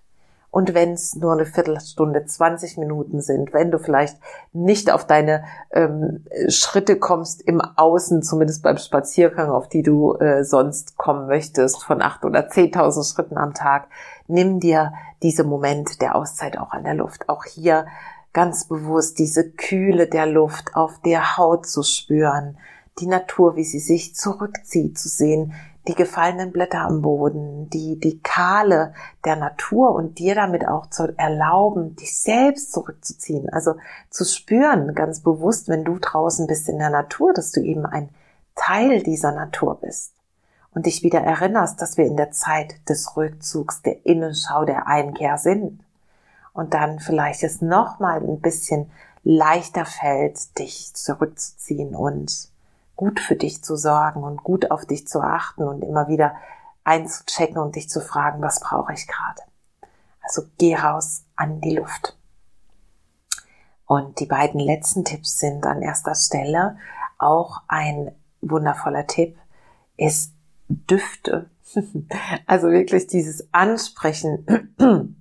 Und 0.55 0.73
wenn 0.73 0.93
es 0.93 1.17
nur 1.17 1.33
eine 1.33 1.47
Viertelstunde, 1.47 2.27
20 2.27 2.79
Minuten 2.79 3.21
sind, 3.21 3.53
wenn 3.53 3.73
du 3.73 3.81
vielleicht 3.81 4.17
nicht 4.53 4.89
auf 4.89 5.05
deine 5.05 5.43
ähm, 5.73 6.25
Schritte 6.47 6.97
kommst 6.97 7.43
im 7.43 7.61
Außen, 7.61 8.23
zumindest 8.23 8.63
beim 8.63 8.79
Spaziergang, 8.79 9.51
auf 9.51 9.69
die 9.69 9.83
du 9.83 10.15
äh, 10.19 10.45
sonst 10.45 10.97
kommen 10.97 11.27
möchtest, 11.27 11.83
von 11.83 12.01
acht 12.01 12.25
oder 12.25 12.49
zehntausend 12.49 13.05
Schritten 13.05 13.37
am 13.37 13.53
Tag, 13.53 13.89
nimm 14.29 14.61
dir 14.61 14.93
diese 15.25 15.43
Momente 15.43 15.99
der 15.99 16.15
Auszeit 16.15 16.57
auch 16.57 16.71
an 16.71 16.85
der 16.85 16.95
Luft. 16.95 17.29
Auch 17.29 17.45
hier 17.47 17.87
ganz 18.33 18.67
bewusst 18.67 19.19
diese 19.19 19.51
Kühle 19.51 20.07
der 20.07 20.27
Luft 20.27 20.77
auf 20.77 21.01
der 21.05 21.37
Haut 21.37 21.67
zu 21.67 21.83
spüren, 21.83 22.59
die 23.01 23.09
Natur, 23.09 23.57
wie 23.57 23.65
sie 23.65 23.81
sich 23.81 24.15
zurückzieht, 24.15 24.97
zu 25.01 25.09
sehen, 25.09 25.53
die 25.87 25.95
gefallenen 25.95 26.51
Blätter 26.51 26.81
am 26.81 27.03
Boden, 27.03 27.69
die, 27.69 27.99
die 28.01 28.21
Kahle 28.21 28.95
der 29.25 29.37
Natur 29.37 29.95
und 29.95 30.19
dir 30.19 30.35
damit 30.35 30.67
auch 30.67 30.89
zu 30.89 31.13
erlauben, 31.19 31.95
dich 31.97 32.19
selbst 32.19 32.73
zurückzuziehen. 32.73 33.51
Also 33.51 33.77
zu 34.09 34.25
spüren, 34.25 34.95
ganz 34.95 35.21
bewusst, 35.21 35.69
wenn 35.69 35.85
du 35.85 35.99
draußen 35.99 36.47
bist 36.47 36.69
in 36.69 36.79
der 36.79 36.91
Natur, 36.91 37.35
dass 37.35 37.53
du 37.53 37.61
eben 37.61 37.85
ein 37.85 38.09
Teil 38.55 39.03
dieser 39.03 39.33
Natur 39.33 39.79
bist. 39.81 40.13
Und 40.73 40.87
dich 40.87 41.03
wieder 41.03 41.21
erinnerst, 41.21 41.81
dass 41.81 41.99
wir 41.99 42.07
in 42.07 42.17
der 42.17 42.33
Zeit 42.33 42.89
des 42.89 43.17
Rückzugs, 43.17 43.83
der 43.83 44.05
Innenschau, 44.07 44.65
der 44.65 44.89
Einkehr 44.89 45.39
sind. 45.39 45.81
Und 46.53 46.75
dann 46.75 46.99
vielleicht 46.99 47.45
es 47.45 47.61
nochmal 47.61 48.21
ein 48.21 48.41
bisschen 48.41 48.91
leichter 49.23 49.85
fällt, 49.85 50.59
dich 50.59 50.93
zurückzuziehen 50.95 51.95
und 51.95 52.49
gut 52.97 53.21
für 53.21 53.37
dich 53.37 53.63
zu 53.63 53.77
sorgen 53.77 54.23
und 54.23 54.43
gut 54.43 54.71
auf 54.71 54.87
dich 54.87 55.07
zu 55.09 55.21
achten 55.21 55.65
und 55.65 55.83
immer 55.83 56.09
wieder 56.09 56.37
einzuchecken 56.85 57.59
und 57.59 57.77
dich 57.77 57.89
zu 57.89 58.01
fragen, 58.01 58.43
was 58.43 58.61
brauche 58.61 58.93
ich 58.93 59.07
gerade. 59.07 59.43
Also 60.23 60.43
geh 60.59 60.77
raus 60.77 61.25
an 61.37 61.61
die 61.61 61.77
Luft. 61.77 62.17
Und 63.87 64.21
die 64.21 64.27
beiden 64.27 64.61
letzten 64.61 65.05
Tipps 65.05 65.39
sind 65.39 65.67
an 65.67 65.83
erster 65.83 66.15
Stelle 66.15 66.77
auch 67.19 67.63
ein 67.69 68.13
wundervoller 68.41 69.07
Tipp 69.07 69.37
ist 69.97 70.33
Düfte. 70.69 71.51
Also 72.47 72.71
wirklich 72.71 73.09
dieses 73.09 73.49
Ansprechen, 73.53 74.77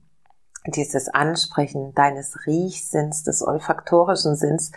dieses 0.67 1.09
Ansprechen 1.09 1.95
deines 1.95 2.45
Riechsinns, 2.45 3.23
des 3.23 3.41
olfaktorischen 3.41 4.35
Sinns 4.35 4.71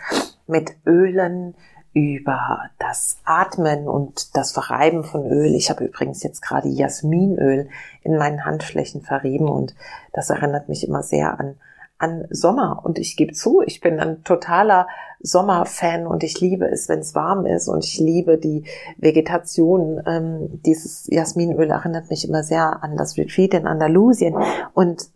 mit 0.47 0.75
Ölen, 0.87 1.55
über 1.93 2.69
das 2.79 3.17
Atmen 3.25 3.87
und 3.87 4.35
das 4.35 4.51
Verreiben 4.51 5.03
von 5.03 5.25
Öl. 5.25 5.55
Ich 5.55 5.69
habe 5.69 5.85
übrigens 5.85 6.23
jetzt 6.23 6.41
gerade 6.41 6.67
Jasminöl 6.67 7.69
in 8.03 8.17
meinen 8.17 8.45
Handflächen 8.45 9.01
verrieben 9.01 9.49
und 9.49 9.75
das 10.13 10.29
erinnert 10.29 10.69
mich 10.69 10.87
immer 10.87 11.03
sehr 11.03 11.39
an 11.39 11.55
an 11.99 12.27
Sommer 12.29 12.81
und 12.83 12.99
ich 12.99 13.17
gebe 13.17 13.33
zu, 13.33 13.61
ich 13.65 13.81
bin 13.81 13.99
ein 13.99 14.23
totaler 14.23 14.87
Sommerfan 15.19 16.05
und 16.05 16.23
ich 16.23 16.39
liebe 16.39 16.65
es, 16.69 16.89
wenn 16.89 16.99
es 16.99 17.15
warm 17.15 17.45
ist 17.45 17.67
und 17.67 17.83
ich 17.83 17.99
liebe 17.99 18.37
die 18.37 18.65
Vegetation. 18.97 20.01
Ähm, 20.05 20.61
dieses 20.63 21.07
Jasminöl 21.07 21.71
erinnert 21.71 22.09
mich 22.11 22.27
immer 22.27 22.43
sehr 22.43 22.83
an 22.83 22.97
das 22.97 23.17
Retreat 23.17 23.55
in 23.55 23.65
Andalusien 23.65 24.35
und 24.73 25.09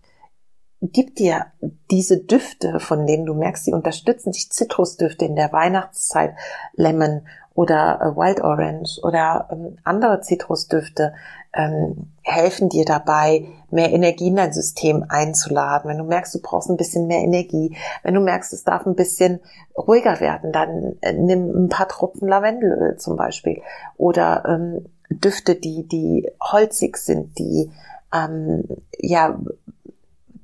gibt 0.82 1.20
dir 1.20 1.46
diese 1.92 2.18
Düfte, 2.18 2.80
von 2.80 3.06
denen 3.06 3.26
du 3.26 3.36
merkst, 3.36 3.66
sie 3.66 3.74
unterstützen 3.74 4.32
dich, 4.32 4.52
Zitrusdüfte 4.52 5.26
in 5.26 5.36
der 5.36 5.54
Weihnachtszeit, 5.54 6.34
Lemon 6.74 7.22
oder 7.54 8.00
äh, 8.02 8.18
Wild 8.18 8.42
Orange 8.42 9.00
oder 9.04 9.50
ähm, 9.52 9.78
andere 9.84 10.22
Zitrusdüfte, 10.22 11.14
ähm, 11.54 12.12
helfen 12.24 12.70
dir 12.70 12.86
dabei, 12.86 13.46
mehr 13.70 13.92
Energie 13.92 14.28
in 14.28 14.38
dein 14.38 14.54
System 14.54 15.06
einzuladen. 15.08 15.90
Wenn 15.90 15.98
du 15.98 16.06
merkst, 16.06 16.34
du 16.34 16.42
brauchst 16.42 16.70
ein 16.70 16.78
bisschen 16.78 17.08
mehr 17.08 17.20
Energie, 17.20 17.76
wenn 18.04 18.14
du 18.14 18.22
merkst, 18.22 18.54
es 18.54 18.64
darf 18.64 18.86
ein 18.86 18.96
bisschen 18.96 19.42
ruhiger 19.78 20.20
werden, 20.20 20.52
dann 20.52 20.96
äh, 21.02 21.14
nimm 21.14 21.66
ein 21.66 21.70
paar 21.70 21.90
Tropfen 21.90 22.28
Lavendelöl 22.28 22.98
zum 22.98 23.18
Beispiel 23.18 23.62
oder 23.98 24.44
ähm, 24.48 24.86
Düfte, 25.10 25.56
die, 25.56 25.88
die 25.88 26.32
holzig 26.42 26.98
sind, 26.98 27.38
die 27.38 27.70
ähm, 28.14 28.64
ja 28.98 29.38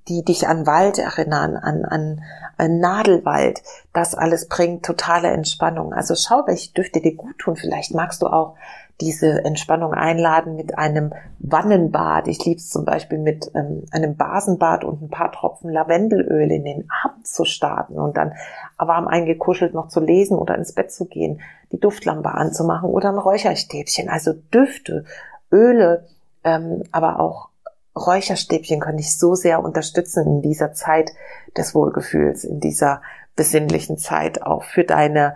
die 0.08 0.24
dich 0.24 0.48
an 0.48 0.66
Wald 0.66 0.98
erinnern, 0.98 1.56
an, 1.58 1.86
an, 1.86 2.24
an 2.58 2.80
Nadelwald. 2.80 3.62
Das 3.94 4.16
alles 4.16 4.48
bringt 4.48 4.86
totale 4.86 5.30
Entspannung. 5.30 5.94
Also 5.94 6.16
schau, 6.16 6.44
welche 6.46 6.74
Düfte 6.74 7.02
dir 7.02 7.16
gut 7.16 7.38
tun. 7.40 7.56
Vielleicht 7.56 7.94
magst 7.94 8.22
du 8.22 8.28
auch 8.28 8.56
diese 9.00 9.46
Entspannung 9.46 9.94
einladen 9.94 10.56
mit 10.56 10.78
einem 10.78 11.14
Wannenbad. 11.40 12.28
Ich 12.28 12.44
liebe 12.46 12.58
es 12.58 12.70
zum 12.70 12.84
Beispiel 12.84 13.20
mit 13.20 13.52
ähm, 13.54 13.84
einem 13.92 14.16
Basenbad 14.16 14.84
und 14.84 15.04
ein 15.04 15.10
paar 15.10 15.32
Tropfen 15.32 15.72
Lavendelöl 15.72 16.52
in 16.52 16.64
den 16.64 16.90
Abend 17.04 17.28
zu 17.28 17.46
starten 17.46 18.00
und 18.00 18.18
dann 18.18 18.34
warm 18.78 19.08
eingekuschelt 19.08 19.74
noch 19.74 19.90
zu 19.90 20.00
lesen 20.00 20.38
oder 20.38 20.56
ins 20.56 20.74
Bett 20.74 20.92
zu 20.92 21.06
gehen, 21.06 21.42
die 21.72 21.80
Duftlampe 21.80 22.32
anzumachen 22.32 22.90
oder 22.90 23.10
ein 23.10 23.20
Räucherstäbchen. 23.20 24.10
Also 24.10 24.34
Düfte, 24.34 25.06
Öle, 25.52 26.08
ähm, 26.44 26.82
aber 26.92 27.20
auch 27.20 27.50
Räucherstäbchen 27.98 28.80
können 28.80 28.98
dich 28.98 29.18
so 29.18 29.36
sehr 29.36 29.64
unterstützen 29.64 30.26
in 30.28 30.42
dieser 30.42 30.74
Zeit 30.74 31.12
des 31.56 31.76
Wohlgefühls, 31.76 32.44
in 32.44 32.60
dieser 32.60 33.02
besinnlichen 33.36 33.98
Zeit 33.98 34.42
auch 34.42 34.64
für 34.64 34.84
deine, 34.84 35.36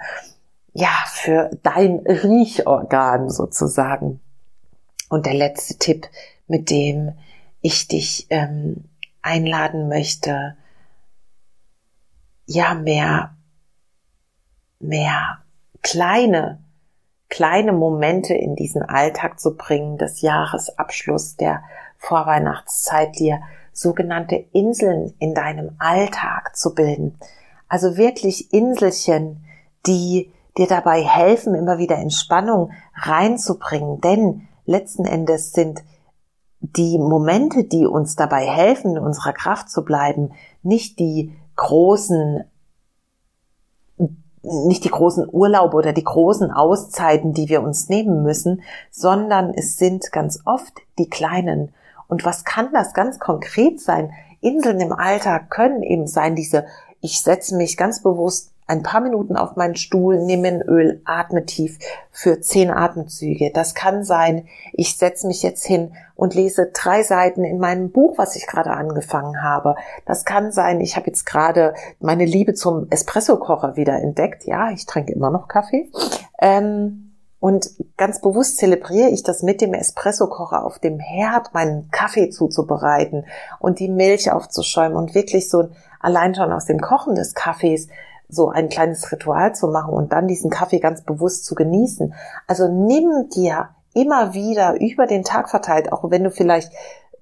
ja, 0.74 0.94
für 1.08 1.52
dein 1.64 2.00
Riechorgan 2.00 3.30
sozusagen. 3.30 4.20
Und 5.10 5.26
der 5.26 5.34
letzte 5.34 5.78
Tipp, 5.78 6.08
mit 6.48 6.70
dem 6.70 7.14
ich 7.62 7.88
dich 7.88 8.28
ähm, 8.30 8.86
einladen 9.22 9.88
möchte, 9.88 10.56
ja, 12.46 12.74
mehr, 12.74 13.36
mehr 14.80 15.38
kleine, 15.82 16.64
kleine 17.30 17.72
Momente 17.72 18.34
in 18.34 18.56
diesen 18.56 18.82
Alltag 18.82 19.40
zu 19.40 19.56
bringen, 19.56 19.98
des 19.98 20.22
Jahresabschluss, 20.22 21.36
der 21.36 21.64
Vorweihnachtszeit 22.02 23.18
dir 23.20 23.42
sogenannte 23.72 24.36
Inseln 24.52 25.14
in 25.20 25.34
deinem 25.34 25.76
Alltag 25.78 26.56
zu 26.58 26.74
bilden. 26.74 27.18
Also 27.70 27.96
wirklich 27.96 28.52
Inselchen, 28.52 29.46
die 29.86 30.34
dir 30.58 30.68
dabei 30.68 31.04
helfen, 31.04 31.56
immer 31.56 31.78
wieder 31.78 31.98
Entspannung 31.98 32.72
reinzubringen. 32.96 34.02
Denn 34.02 34.48
letzten 34.66 35.06
Endes 35.06 35.54
sind 35.54 35.84
die 36.60 36.98
Momente, 36.98 37.64
die 37.64 37.86
uns 37.86 38.16
dabei 38.16 38.46
helfen, 38.46 38.98
in 38.98 39.04
unserer 39.04 39.34
Kraft 39.34 39.70
zu 39.70 39.86
bleiben, 39.86 40.34
nicht 40.64 41.00
die 41.00 41.34
großen 41.56 42.44
nicht 44.44 44.86
die 44.86 44.90
großen 44.90 45.28
Urlaube 45.32 45.78
oder 45.78 45.94
die 45.94 46.04
großen 46.04 46.50
Auszeiten, 46.50 47.32
die 47.32 47.48
wir 47.48 47.62
uns 47.62 47.90
nehmen 47.90 48.24
müssen, 48.24 48.64
sondern 48.90 49.54
es 49.54 49.78
sind 49.78 50.12
ganz 50.12 50.40
oft 50.46 50.74
die 50.98 51.12
kleinen 51.12 51.76
und 52.12 52.26
was 52.26 52.44
kann 52.44 52.74
das 52.74 52.94
ganz 52.94 53.20
konkret 53.20 53.80
sein 53.80 54.12
Inseln 54.42 54.80
im 54.82 54.92
Alltag 54.92 55.50
können 55.50 55.84
eben 55.84 56.08
sein, 56.08 56.36
diese, 56.36 56.66
ich 57.00 57.22
setze 57.22 57.56
mich 57.56 57.78
ganz 57.78 58.02
bewusst 58.02 58.52
ein 58.68 58.84
paar 58.84 59.02
Minuten 59.02 59.36
auf 59.36 59.56
meinen 59.56 59.76
Stuhl, 59.76 60.20
nehme 60.20 60.48
ein 60.48 60.62
Öl, 60.62 61.02
atme 61.04 61.46
tief 61.46 61.78
für 62.10 62.40
zehn 62.40 62.72
Atemzüge. 62.72 63.52
Das 63.54 63.76
kann 63.76 64.04
sein, 64.04 64.48
ich 64.74 64.98
setze 64.98 65.28
mich 65.28 65.44
jetzt 65.44 65.66
hin 65.66 65.94
und 66.16 66.36
lese 66.36 66.72
drei 66.74 67.04
Seiten 67.04 67.44
in 67.44 67.60
meinem 67.60 67.92
Buch, 67.92 68.18
was 68.18 68.36
ich 68.36 68.48
gerade 68.48 68.72
angefangen 68.72 69.44
habe. 69.44 69.76
Das 70.06 70.26
kann 70.26 70.52
sein, 70.52 70.80
ich 70.80 70.96
habe 70.96 71.08
jetzt 71.08 71.26
gerade 71.26 71.74
meine 72.00 72.26
Liebe 72.26 72.54
zum 72.54 72.88
Espresso-Kocher 72.90 73.76
wieder 73.76 74.00
entdeckt. 74.00 74.46
Ja, 74.46 74.72
ich 74.72 74.86
trinke 74.86 75.12
immer 75.14 75.32
noch 75.32 75.48
Kaffee. 75.50 75.90
Ähm, 76.42 77.11
und 77.42 77.72
ganz 77.98 78.22
bewusst 78.22 78.58
zelebriere 78.58 79.10
ich 79.10 79.24
das 79.24 79.42
mit 79.42 79.62
dem 79.62 79.74
Espresso-Kocher 79.74 80.64
auf 80.64 80.78
dem 80.78 81.00
Herd, 81.00 81.56
meinen 81.56 81.90
Kaffee 81.90 82.30
zuzubereiten 82.30 83.26
und 83.58 83.80
die 83.80 83.90
Milch 83.90 84.32
aufzuschäumen 84.32 84.96
und 84.96 85.16
wirklich 85.16 85.50
so 85.50 85.70
allein 86.00 86.36
schon 86.36 86.54
aus 86.54 86.66
dem 86.66 86.80
Kochen 86.80 87.16
des 87.16 87.34
Kaffees 87.34 87.88
so 88.30 88.50
ein 88.50 88.70
kleines 88.70 89.12
Ritual 89.12 89.56
zu 89.56 89.70
machen 89.70 89.92
und 89.92 90.14
dann 90.14 90.28
diesen 90.28 90.52
Kaffee 90.52 90.80
ganz 90.80 91.02
bewusst 91.02 91.46
zu 91.46 91.56
genießen. 91.56 92.14
Also 92.46 92.68
nimm 92.68 93.30
dir 93.34 93.70
immer 93.96 94.36
wieder 94.36 94.80
über 94.80 95.08
den 95.08 95.24
Tag 95.24 95.50
verteilt, 95.50 95.92
auch 95.92 96.12
wenn 96.12 96.24
du 96.24 96.30
vielleicht 96.30 96.72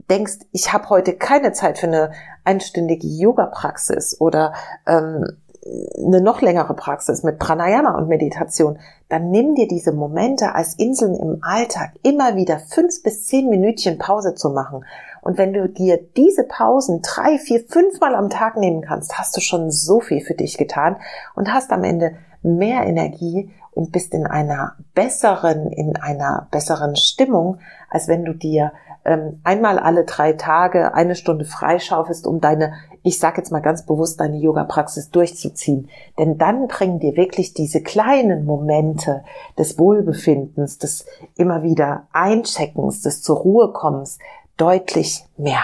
denkst, 0.09 0.39
ich 0.51 0.73
habe 0.73 0.89
heute 0.89 1.13
keine 1.13 1.53
Zeit 1.53 1.77
für 1.77 1.87
eine 1.87 2.11
einstündige 2.43 3.07
Yoga-Praxis 3.07 4.19
oder 4.19 4.51
ähm, 4.85 5.25
eine 6.05 6.21
noch 6.21 6.41
längere 6.41 6.73
Praxis 6.73 7.23
mit 7.23 7.39
Pranayama 7.39 7.97
und 7.97 8.09
Meditation, 8.09 8.79
dann 9.09 9.31
nimm 9.31 9.55
dir 9.55 9.67
diese 9.67 9.91
Momente 9.91 10.53
als 10.53 10.75
Inseln 10.75 11.15
im 11.15 11.39
Alltag 11.41 11.93
immer 12.03 12.35
wieder 12.35 12.59
fünf 12.59 13.01
bis 13.03 13.25
zehn 13.25 13.49
Minütchen 13.49 13.97
Pause 13.97 14.35
zu 14.35 14.49
machen. 14.49 14.85
Und 15.21 15.37
wenn 15.37 15.51
du 15.51 15.67
dir 15.67 15.99
diese 16.15 16.43
Pausen 16.43 17.01
drei, 17.01 17.37
vier, 17.39 17.63
fünfmal 17.67 18.15
am 18.15 18.29
Tag 18.29 18.55
nehmen 18.55 18.81
kannst, 18.81 19.17
hast 19.17 19.35
du 19.35 19.41
schon 19.41 19.71
so 19.71 19.99
viel 19.99 20.21
für 20.21 20.35
dich 20.35 20.57
getan 20.57 20.95
und 21.35 21.51
hast 21.51 21.71
am 21.71 21.83
Ende 21.83 22.15
mehr 22.41 22.85
Energie 22.85 23.51
und 23.71 23.91
bist 23.91 24.13
in 24.13 24.25
einer 24.27 24.75
besseren, 24.93 25.71
in 25.71 25.97
einer 25.97 26.47
besseren 26.51 26.95
Stimmung, 26.95 27.59
als 27.89 28.07
wenn 28.07 28.23
du 28.25 28.33
dir 28.33 28.71
ähm, 29.05 29.39
einmal 29.43 29.79
alle 29.79 30.03
drei 30.03 30.33
Tage 30.33 30.93
eine 30.93 31.15
Stunde 31.15 31.45
freischaufelst, 31.45 32.27
um 32.27 32.41
deine, 32.41 32.73
ich 33.03 33.19
sage 33.19 33.37
jetzt 33.37 33.51
mal 33.51 33.61
ganz 33.61 33.85
bewusst, 33.85 34.19
deine 34.19 34.37
Yoga-Praxis 34.37 35.09
durchzuziehen. 35.09 35.89
Denn 36.17 36.37
dann 36.37 36.67
bringen 36.67 36.99
dir 36.99 37.15
wirklich 37.15 37.53
diese 37.53 37.81
kleinen 37.81 38.45
Momente 38.45 39.23
des 39.57 39.79
Wohlbefindens, 39.79 40.77
des 40.77 41.05
immer 41.35 41.63
wieder 41.63 42.07
Eincheckens, 42.11 43.01
des 43.01 43.21
zur 43.21 43.37
Ruhe 43.37 43.71
kommens 43.71 44.19
deutlich 44.57 45.25
mehr. 45.37 45.63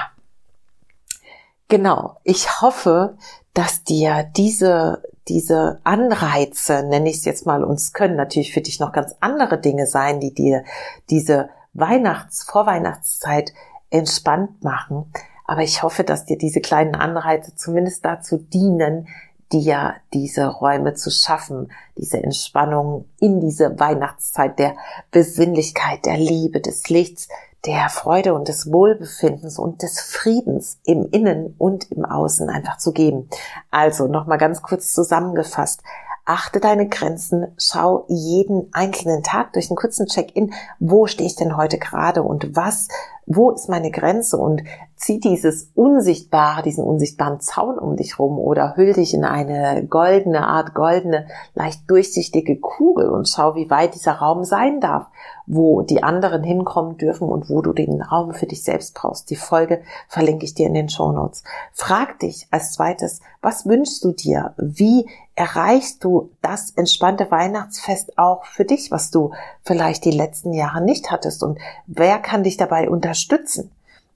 Genau, 1.68 2.18
ich 2.24 2.62
hoffe, 2.62 3.18
dass 3.54 3.84
dir 3.84 4.30
diese, 4.36 5.02
diese 5.28 5.80
Anreize, 5.84 6.84
nenne 6.84 7.10
ich 7.10 7.18
es 7.18 7.26
jetzt 7.26 7.46
mal, 7.46 7.64
uns 7.64 7.94
können 7.94 8.16
natürlich 8.16 8.54
für 8.54 8.62
dich 8.62 8.80
noch 8.80 8.92
ganz 8.92 9.16
andere 9.20 9.60
Dinge 9.60 9.88
sein, 9.88 10.20
die 10.20 10.34
dir 10.34 10.64
diese 11.10 11.50
Weihnachts-, 11.76 12.44
Vorweihnachtszeit 12.44 13.54
entspannt 13.90 14.64
machen. 14.64 15.12
Aber 15.46 15.62
ich 15.62 15.84
hoffe, 15.84 16.04
dass 16.04 16.26
dir 16.26 16.38
diese 16.38 16.62
kleinen 16.62 16.96
Anreize 16.96 17.56
zumindest 17.56 18.04
dazu 18.04 18.38
dienen, 18.38 19.08
dir 19.52 19.96
diese 20.14 20.48
Räume 20.48 20.96
zu 20.96 21.12
schaffen, 21.12 21.72
diese 21.96 22.22
Entspannung 22.22 23.06
in 23.20 23.40
diese 23.42 23.80
Weihnachtszeit 23.80 24.58
der 24.58 24.76
Besinnlichkeit, 25.12 26.06
der 26.06 26.18
Liebe, 26.18 26.62
des 26.62 26.90
Lichts, 26.90 27.28
der 27.66 27.90
Freude 27.90 28.34
und 28.34 28.48
des 28.48 28.72
Wohlbefindens 28.72 29.58
und 29.58 29.82
des 29.82 30.00
Friedens 30.00 30.80
im 30.84 31.10
Innen 31.12 31.56
und 31.58 31.92
im 31.92 32.06
Außen 32.06 32.50
einfach 32.50 32.78
zu 32.78 32.92
geben. 32.92 33.30
Also 33.72 34.08
nochmal 34.08 34.38
ganz 34.38 34.62
kurz 34.62 34.94
zusammengefasst. 34.94 35.82
Achte 36.28 36.60
deine 36.60 36.90
Grenzen, 36.90 37.54
schau 37.56 38.06
jeden 38.08 38.70
einzelnen 38.74 39.22
Tag 39.22 39.54
durch 39.54 39.70
einen 39.70 39.78
kurzen 39.78 40.08
Check-in, 40.08 40.54
wo 40.80 41.06
stehe 41.06 41.28
ich 41.28 41.36
denn 41.36 41.56
heute 41.56 41.78
gerade 41.78 42.24
und 42.24 42.56
was, 42.56 42.88
wo 43.26 43.52
ist 43.52 43.70
meine 43.70 43.92
Grenze 43.92 44.38
und 44.38 44.64
zieh 44.96 45.20
dieses 45.20 45.70
unsichtbare, 45.76 46.64
diesen 46.64 46.84
unsichtbaren 46.84 47.40
Zaun 47.40 47.78
um 47.78 47.96
dich 47.96 48.20
rum 48.20 48.40
oder 48.40 48.76
hüll 48.76 48.94
dich 48.94 49.14
in 49.14 49.26
eine 49.26 49.86
goldene 49.86 50.48
Art, 50.48 50.74
goldene, 50.74 51.28
leicht 51.54 51.90
durchsichtige 51.90 52.60
Kugel 52.60 53.10
und 53.10 53.28
schau, 53.28 53.56
wie 53.56 53.70
weit 53.70 53.96
dieser 53.96 54.14
Raum 54.14 54.44
sein 54.44 54.80
darf 54.80 55.08
wo 55.48 55.82
die 55.82 56.04
anderen 56.04 56.44
hinkommen 56.44 56.98
dürfen 56.98 57.28
und 57.28 57.50
wo 57.50 57.62
du 57.62 57.74
den 57.74 58.02
Raum 58.02 58.34
für 58.34 58.46
dich 58.46 58.64
selbst 58.64 58.96
brauchst. 58.96 59.30
Die 59.30 59.36
Folge 59.36 59.82
verlinke 60.08 60.46
ich 60.46 60.54
dir 60.54 60.68
in 60.68 60.74
den 60.74 60.90
Show 60.90 61.12
Notes. 61.12 61.44
Frag 61.72 62.20
dich 62.20 62.48
als 62.52 62.74
zweites, 62.74 63.22
was 63.42 63.66
wünschst 63.66 64.04
du 64.04 64.12
dir? 64.12 64.54
Wie 64.58 65.08
erreichst 65.36 66.04
du 66.04 66.32
das 66.42 66.72
entspannte 66.72 67.30
Weihnachtsfest 67.30 68.18
auch 68.18 68.46
für 68.46 68.66
dich, 68.66 68.90
was 68.90 69.12
du 69.12 69.32
vielleicht 69.64 70.06
die 70.06 70.12
letzten 70.12 70.54
Jahre 70.54 70.82
nicht 70.82 71.12
hattest? 71.12 71.44
Und 71.44 71.60
wer 71.86 72.20
kann 72.20 72.44
dich 72.44 72.58
dabei 72.58 72.90
unterstützen? 72.90 73.15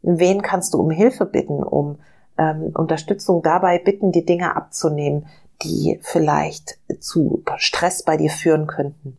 Wen 0.02 0.42
kannst 0.42 0.74
du 0.74 0.80
um 0.80 0.92
Hilfe 0.92 1.26
bitten, 1.26 1.64
um 1.64 2.00
ähm, 2.38 2.72
Unterstützung 2.74 3.42
dabei 3.42 3.80
bitten, 3.80 4.12
die 4.12 4.26
Dinge 4.26 4.56
abzunehmen, 4.56 5.28
die 5.64 6.00
vielleicht 6.04 6.80
zu 7.00 7.44
Stress 7.58 8.04
bei 8.04 8.16
dir 8.16 8.30
führen 8.30 8.68
könnten? 8.68 9.18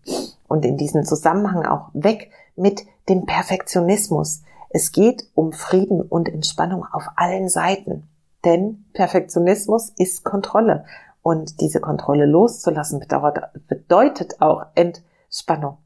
und 0.50 0.64
in 0.64 0.76
diesem 0.76 1.04
Zusammenhang 1.04 1.64
auch 1.64 1.90
weg 1.92 2.32
mit 2.56 2.84
dem 3.08 3.24
Perfektionismus. 3.24 4.42
Es 4.68 4.90
geht 4.90 5.28
um 5.34 5.52
Frieden 5.52 6.02
und 6.02 6.28
Entspannung 6.28 6.84
auf 6.90 7.04
allen 7.14 7.48
Seiten. 7.48 8.08
Denn 8.44 8.84
Perfektionismus 8.92 9.90
ist 9.96 10.24
Kontrolle. 10.24 10.84
Und 11.22 11.60
diese 11.60 11.80
Kontrolle 11.80 12.26
loszulassen 12.26 13.00
bedeutet 13.68 14.40
auch 14.42 14.66
Entspannung. 14.74 15.78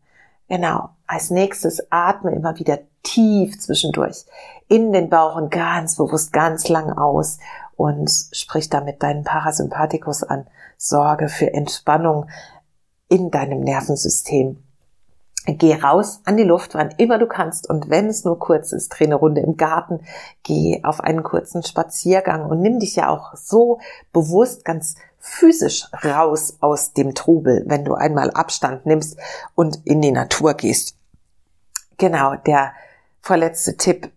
Genau. 0.49 0.89
Als 1.07 1.29
nächstes 1.29 1.93
atme 1.93 2.35
immer 2.35 2.59
wieder 2.59 2.79
tief 3.05 3.61
zwischendurch 3.61 4.25
in 4.69 4.93
den 4.93 5.09
Bauch 5.09 5.37
und 5.37 5.51
ganz 5.51 5.97
bewusst 5.97 6.33
ganz 6.33 6.69
lang 6.69 6.91
aus 6.91 7.39
und 7.77 8.11
sprich 8.33 8.69
damit 8.69 9.03
deinen 9.03 9.23
Parasympathikus 9.23 10.25
an. 10.25 10.47
Sorge 10.77 11.29
für 11.29 11.55
Entspannung, 11.55 12.27
in 13.09 13.31
deinem 13.31 13.61
Nervensystem. 13.61 14.63
Geh 15.47 15.75
raus 15.75 16.21
an 16.25 16.39
die 16.39 16.43
Luft, 16.43 16.75
wann 16.75 16.91
immer 16.97 17.19
du 17.19 17.27
kannst. 17.27 17.69
Und 17.69 17.91
wenn 17.91 18.09
es 18.09 18.25
nur 18.25 18.39
kurz 18.39 18.73
ist, 18.73 18.89
dreh 18.89 19.05
eine 19.05 19.17
Runde 19.17 19.43
im 19.43 19.57
Garten, 19.57 20.01
geh 20.43 20.83
auf 20.85 21.01
einen 21.01 21.23
kurzen 21.23 21.63
Spaziergang 21.63 22.47
und 22.47 22.61
nimm 22.61 22.81
dich 22.81 22.97
ja 22.97 23.11
auch 23.11 23.37
so 23.37 23.79
bewusst 24.13 24.65
ganz 24.65 24.97
physisch 25.19 25.87
raus 26.03 26.57
aus 26.61 26.95
dem 26.95 27.15
Trubel, 27.15 27.63
wenn 27.67 27.85
du 27.85 27.95
einmal 27.95 28.31
Abstand 28.31 28.87
nimmst 28.87 29.19
und 29.55 29.81
in 29.85 30.01
die 30.01 30.13
Natur 30.13 30.55
gehst. 30.55 30.97
Genau, 31.99 32.37
der 32.37 32.73
vorletzte 33.25 33.79
Tipp. 33.79 34.11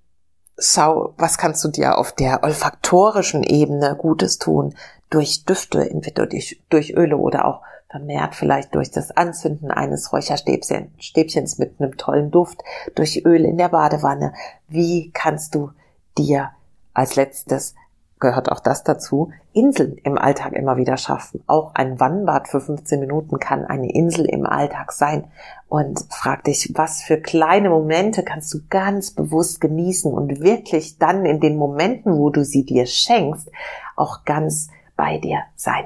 Schau, 0.60 1.14
was 1.18 1.38
kannst 1.38 1.64
du 1.64 1.70
dir 1.70 1.98
auf 1.98 2.12
der 2.12 2.44
olfaktorischen 2.44 3.42
Ebene 3.42 3.96
Gutes 3.96 4.38
tun? 4.38 4.76
Durch 5.10 5.46
Düfte, 5.46 5.90
entweder 5.90 6.26
durch, 6.26 6.62
durch 6.70 6.94
Öle 6.94 7.16
oder 7.16 7.46
auch 7.46 7.62
vermehrt 7.90 8.36
vielleicht 8.36 8.76
durch 8.76 8.92
das 8.92 9.12
Anzünden 9.12 9.72
eines 9.72 10.12
Räucherstäbchens 10.12 11.58
mit 11.58 11.80
einem 11.80 11.96
tollen 11.96 12.32
Duft, 12.32 12.62
durch 12.96 13.24
Öl 13.26 13.46
in 13.46 13.58
der 13.58 13.70
Badewanne. 13.70 14.34
Wie 14.68 15.10
kannst 15.12 15.56
du 15.56 15.72
dir 16.18 16.52
als 16.94 17.16
letztes 17.16 17.76
gehört 18.20 18.52
auch 18.52 18.60
das 18.60 18.84
dazu, 18.84 19.32
Inseln 19.54 19.98
im 20.04 20.18
Alltag 20.18 20.54
immer 20.54 20.78
wieder 20.78 20.98
schaffen. 20.98 21.44
Auch 21.48 21.76
ein 21.76 22.00
Wannbad 22.00 22.48
für 22.48 22.62
15 22.62 23.00
Minuten 23.00 23.40
kann 23.40 23.66
eine 23.66 23.92
Insel 23.92 24.26
im 24.26 24.46
Alltag 24.46 24.92
sein. 24.92 25.26
Und 25.68 26.06
frag 26.10 26.44
dich, 26.44 26.72
was 26.76 27.02
für 27.02 27.20
kleine 27.20 27.70
Momente 27.70 28.24
kannst 28.24 28.54
du 28.54 28.60
ganz 28.70 29.12
bewusst 29.12 29.62
genießen 29.62 30.12
und 30.12 30.42
wirklich 30.42 30.98
dann 30.98 31.26
in 31.26 31.40
den 31.40 31.58
Momenten, 31.58 32.18
wo 32.18 32.30
du 32.30 32.44
sie 32.44 32.66
dir 32.66 32.86
schenkst, 32.86 33.52
auch 33.96 34.26
ganz 34.26 34.70
bei 34.96 35.18
dir 35.18 35.42
sein. 35.56 35.86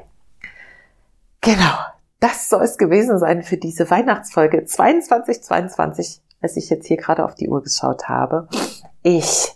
Genau, 1.42 1.78
das 2.20 2.50
soll 2.50 2.64
es 2.64 2.78
gewesen 2.78 3.18
sein 3.18 3.42
für 3.42 3.58
diese 3.58 3.90
Weihnachtsfolge 3.90 4.66
2222, 4.66 6.22
als 6.42 6.56
ich 6.56 6.70
jetzt 6.70 6.88
hier 6.88 6.98
gerade 6.98 7.26
auf 7.26 7.36
die 7.36 7.50
Uhr 7.50 7.64
geschaut 7.64 8.08
habe. 8.08 8.48
Ich 9.02 9.56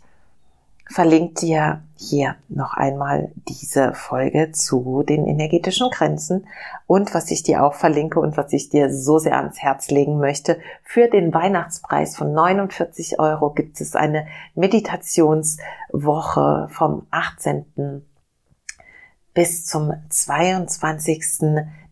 verlinke 0.89 1.45
dir 1.45 1.82
hier 1.98 2.36
noch 2.50 2.74
einmal 2.74 3.32
diese 3.48 3.93
Folge 3.93 4.52
zu 4.52 5.04
den 5.04 5.26
energetischen 5.26 5.89
Grenzen 5.89 6.45
und 6.88 7.13
was 7.13 7.32
ich 7.32 7.41
dir 7.43 7.63
auch 7.63 7.74
verlinke 7.74 8.19
und 8.19 8.36
was 8.38 8.52
ich 8.54 8.69
dir 8.69 8.93
so 8.93 9.17
sehr 9.17 9.38
ans 9.38 9.60
Herz 9.60 9.89
legen 9.89 10.19
möchte. 10.19 10.60
Für 10.84 11.08
den 11.08 11.34
Weihnachtspreis 11.34 12.17
von 12.17 12.34
49 12.34 13.19
Euro 13.19 13.52
gibt 13.52 13.80
es 13.82 13.95
eine 13.95 14.28
Meditationswoche 14.56 16.67
vom 16.69 17.08
18 17.12 18.04
bis 19.34 19.65
zum 19.65 19.93
22. 20.10 21.39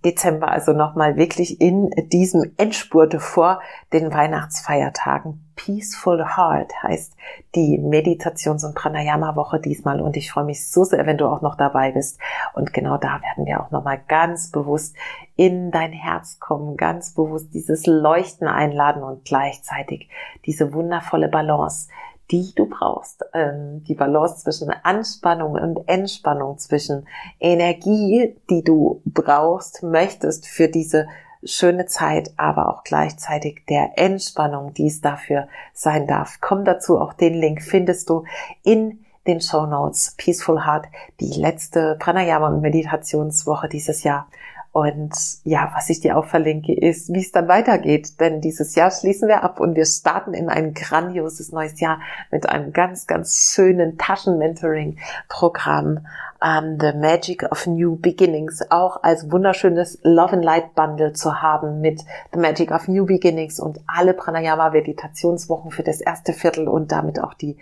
Dezember, 0.04 0.50
also 0.50 0.74
nochmal 0.74 1.16
wirklich 1.16 1.62
in 1.62 1.90
diesem 2.12 2.52
Endspurte 2.58 3.20
vor 3.20 3.62
den 3.94 4.14
Weihnachtsfeiertagen. 4.14 5.40
Peaceful 5.56 6.26
Heart 6.36 6.72
heißt 6.82 7.16
die 7.56 7.78
Meditations- 7.78 8.66
und 8.66 8.76
Pranayama-Woche 8.76 9.60
diesmal 9.60 10.02
und 10.02 10.18
ich 10.18 10.32
freue 10.32 10.44
mich 10.44 10.70
so 10.70 10.84
sehr, 10.84 11.06
wenn 11.06 11.18
du 11.18 11.28
auch 11.28 11.42
noch 11.42 11.56
dabei 11.56 11.92
bist. 11.92 12.20
Und 12.54 12.74
genau 12.74 12.98
da 12.98 13.22
werden 13.22 13.46
wir 13.46 13.62
auch 13.62 13.72
nochmal 13.72 14.02
ganz 14.08 14.52
bewusst 14.52 14.96
in 15.36 15.72
dein 15.72 15.94
Herz 15.94 16.40
kommen, 16.40 16.76
ganz 16.76 17.14
bewusst 17.14 17.54
dieses 17.54 17.86
Leuchten 17.86 18.48
einladen 18.48 19.04
und 19.04 19.26
gleichzeitig 19.26 20.10
diese 20.46 20.74
wundervolle 20.74 21.30
Balance 21.30 21.88
die 22.34 22.52
du 22.56 22.66
brauchst. 22.66 23.24
Ähm, 23.34 23.84
die 23.84 23.94
Balance 23.94 24.44
zwischen 24.44 24.72
Anspannung 24.72 25.54
und 25.54 25.88
Entspannung, 25.88 26.58
zwischen 26.58 27.08
Energie, 27.40 28.36
die 28.50 28.64
du 28.64 29.02
brauchst, 29.06 29.84
möchtest 29.84 30.48
für 30.48 30.68
diese 30.68 31.08
schöne 31.44 31.86
Zeit, 31.86 32.34
aber 32.38 32.70
auch 32.70 32.84
gleichzeitig 32.84 33.66
der 33.70 33.92
Entspannung, 33.98 34.74
die 34.74 34.88
es 34.88 35.02
dafür 35.02 35.48
sein 35.74 36.08
darf. 36.08 36.40
Komm 36.42 36.66
dazu, 36.66 37.00
auch 37.00 37.14
den 37.14 37.36
Link 37.36 37.62
findest 37.62 38.10
du 38.10 38.24
in 38.64 39.06
den 39.28 39.40
Show 39.40 39.68
Notes. 39.68 40.16
Peaceful 40.18 40.66
Heart, 40.66 40.88
die 41.20 41.34
letzte 41.40 41.98
Pranayama 42.00 42.48
und 42.48 42.62
Meditationswoche 42.62 43.70
dieses 43.70 44.04
Jahr. 44.04 44.28
Und 44.74 45.14
ja, 45.44 45.72
was 45.76 45.90
ich 45.92 46.00
dir 46.00 46.18
auch 46.18 46.26
verlinke, 46.26 46.74
ist, 46.74 47.14
wie 47.14 47.22
es 47.22 47.32
dann 47.32 47.48
weitergeht. 47.48 48.20
Denn 48.20 48.42
dieses 48.42 48.74
Jahr 48.74 48.90
schließen 48.90 49.28
wir 49.28 49.44
ab 49.44 49.60
und 49.60 49.76
wir 49.76 49.86
starten 49.86 50.34
in 50.34 50.50
ein 50.50 50.74
grandioses 50.74 51.52
neues 51.52 51.80
Jahr 51.80 52.00
mit 52.32 52.50
einem 52.50 52.74
ganz, 52.74 53.06
ganz 53.06 53.52
schönen 53.54 54.00
Taschen-Mentoring-Programm. 54.00 56.08
Um, 56.44 56.44
ähm, 56.44 56.78
The 56.80 56.94
Magic 56.98 57.44
of 57.52 57.68
New 57.68 57.98
Beginnings 57.98 58.64
auch 58.70 59.04
als 59.04 59.32
wunderschönes 59.32 60.00
Love 60.04 60.34
and 60.34 60.44
Light 60.44 60.76
Bundle 60.76 61.14
zu 61.14 61.42
haben 61.42 61.80
mit 61.80 62.02
The 62.34 62.40
Magic 62.40 62.72
of 62.72 62.90
New 62.90 63.06
Beginnings 63.06 63.62
und 63.62 63.80
alle 63.88 64.14
Pranayama 64.14 64.72
Meditationswochen 64.72 65.72
für 65.72 65.84
das 65.84 66.02
erste 66.02 66.34
Viertel 66.34 66.68
und 66.68 66.92
damit 66.92 67.24
auch 67.24 67.34
die 67.34 67.56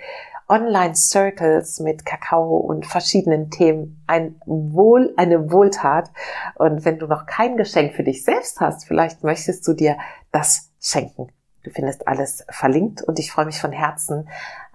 Online-Circles 0.51 1.79
mit 1.79 2.05
Kakao 2.05 2.57
und 2.57 2.85
verschiedenen 2.85 3.49
Themen 3.49 4.03
ein 4.05 4.35
Wohl, 4.45 5.13
eine 5.15 5.49
Wohltat. 5.49 6.11
Und 6.55 6.83
wenn 6.83 6.99
du 6.99 7.07
noch 7.07 7.25
kein 7.25 7.55
Geschenk 7.55 7.93
für 7.93 8.03
dich 8.03 8.25
selbst 8.25 8.59
hast, 8.59 8.85
vielleicht 8.85 9.23
möchtest 9.23 9.65
du 9.65 9.73
dir 9.73 9.97
das 10.33 10.69
schenken. 10.81 11.29
Du 11.63 11.69
findest 11.69 12.05
alles 12.07 12.45
verlinkt 12.49 13.01
und 13.01 13.17
ich 13.17 13.31
freue 13.31 13.45
mich 13.45 13.61
von 13.61 13.71
Herzen 13.71 14.27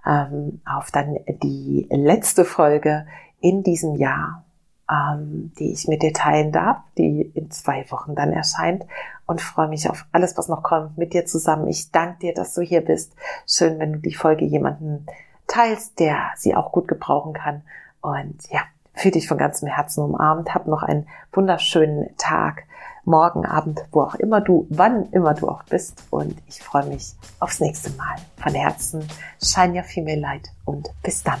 ähm, 0.05 0.61
auf 0.65 0.89
dann 0.89 1.17
die 1.43 1.87
letzte 1.91 2.43
Folge 2.43 3.05
in 3.39 3.61
diesem 3.61 3.95
Jahr, 3.95 4.45
ähm, 4.89 5.51
die 5.59 5.73
ich 5.73 5.87
mit 5.87 6.01
dir 6.01 6.13
teilen 6.13 6.51
darf, 6.51 6.77
die 6.97 7.21
in 7.21 7.51
zwei 7.51 7.85
Wochen 7.91 8.15
dann 8.15 8.31
erscheint 8.31 8.83
und 9.27 9.41
freue 9.41 9.67
mich 9.67 9.89
auf 9.89 10.05
alles, 10.11 10.37
was 10.37 10.47
noch 10.47 10.63
kommt 10.63 10.97
mit 10.97 11.13
dir 11.13 11.25
zusammen. 11.25 11.67
Ich 11.67 11.91
danke 11.91 12.19
dir, 12.19 12.33
dass 12.33 12.53
du 12.53 12.61
hier 12.61 12.81
bist. 12.81 13.13
Schön, 13.45 13.77
wenn 13.77 13.93
du 13.93 13.99
die 13.99 14.15
Folge 14.15 14.45
jemanden 14.45 15.05
teilst, 15.47 15.99
der 15.99 16.31
sie 16.35 16.55
auch 16.55 16.71
gut 16.71 16.87
gebrauchen 16.87 17.33
kann. 17.33 17.63
Und 18.01 18.37
ja, 18.49 18.61
fühl 18.93 19.11
dich 19.11 19.27
von 19.27 19.37
ganzem 19.37 19.67
Herzen 19.67 20.03
umarmt. 20.03 20.53
Hab 20.53 20.67
noch 20.67 20.83
einen 20.83 21.07
wunderschönen 21.31 22.15
Tag, 22.17 22.63
morgen 23.05 23.45
Abend, 23.45 23.85
wo 23.91 24.01
auch 24.01 24.15
immer 24.15 24.41
du, 24.41 24.67
wann 24.69 25.09
immer 25.11 25.33
du 25.33 25.47
auch 25.47 25.63
bist. 25.63 26.03
Und 26.09 26.37
ich 26.47 26.61
freue 26.61 26.85
mich 26.85 27.15
aufs 27.39 27.59
nächste 27.59 27.91
Mal. 27.91 28.15
Von 28.37 28.53
Herzen, 28.53 29.07
shine 29.41 29.77
your 29.77 29.83
female 29.83 30.19
light 30.19 30.49
und 30.65 30.89
bis 31.03 31.23
dann. 31.23 31.39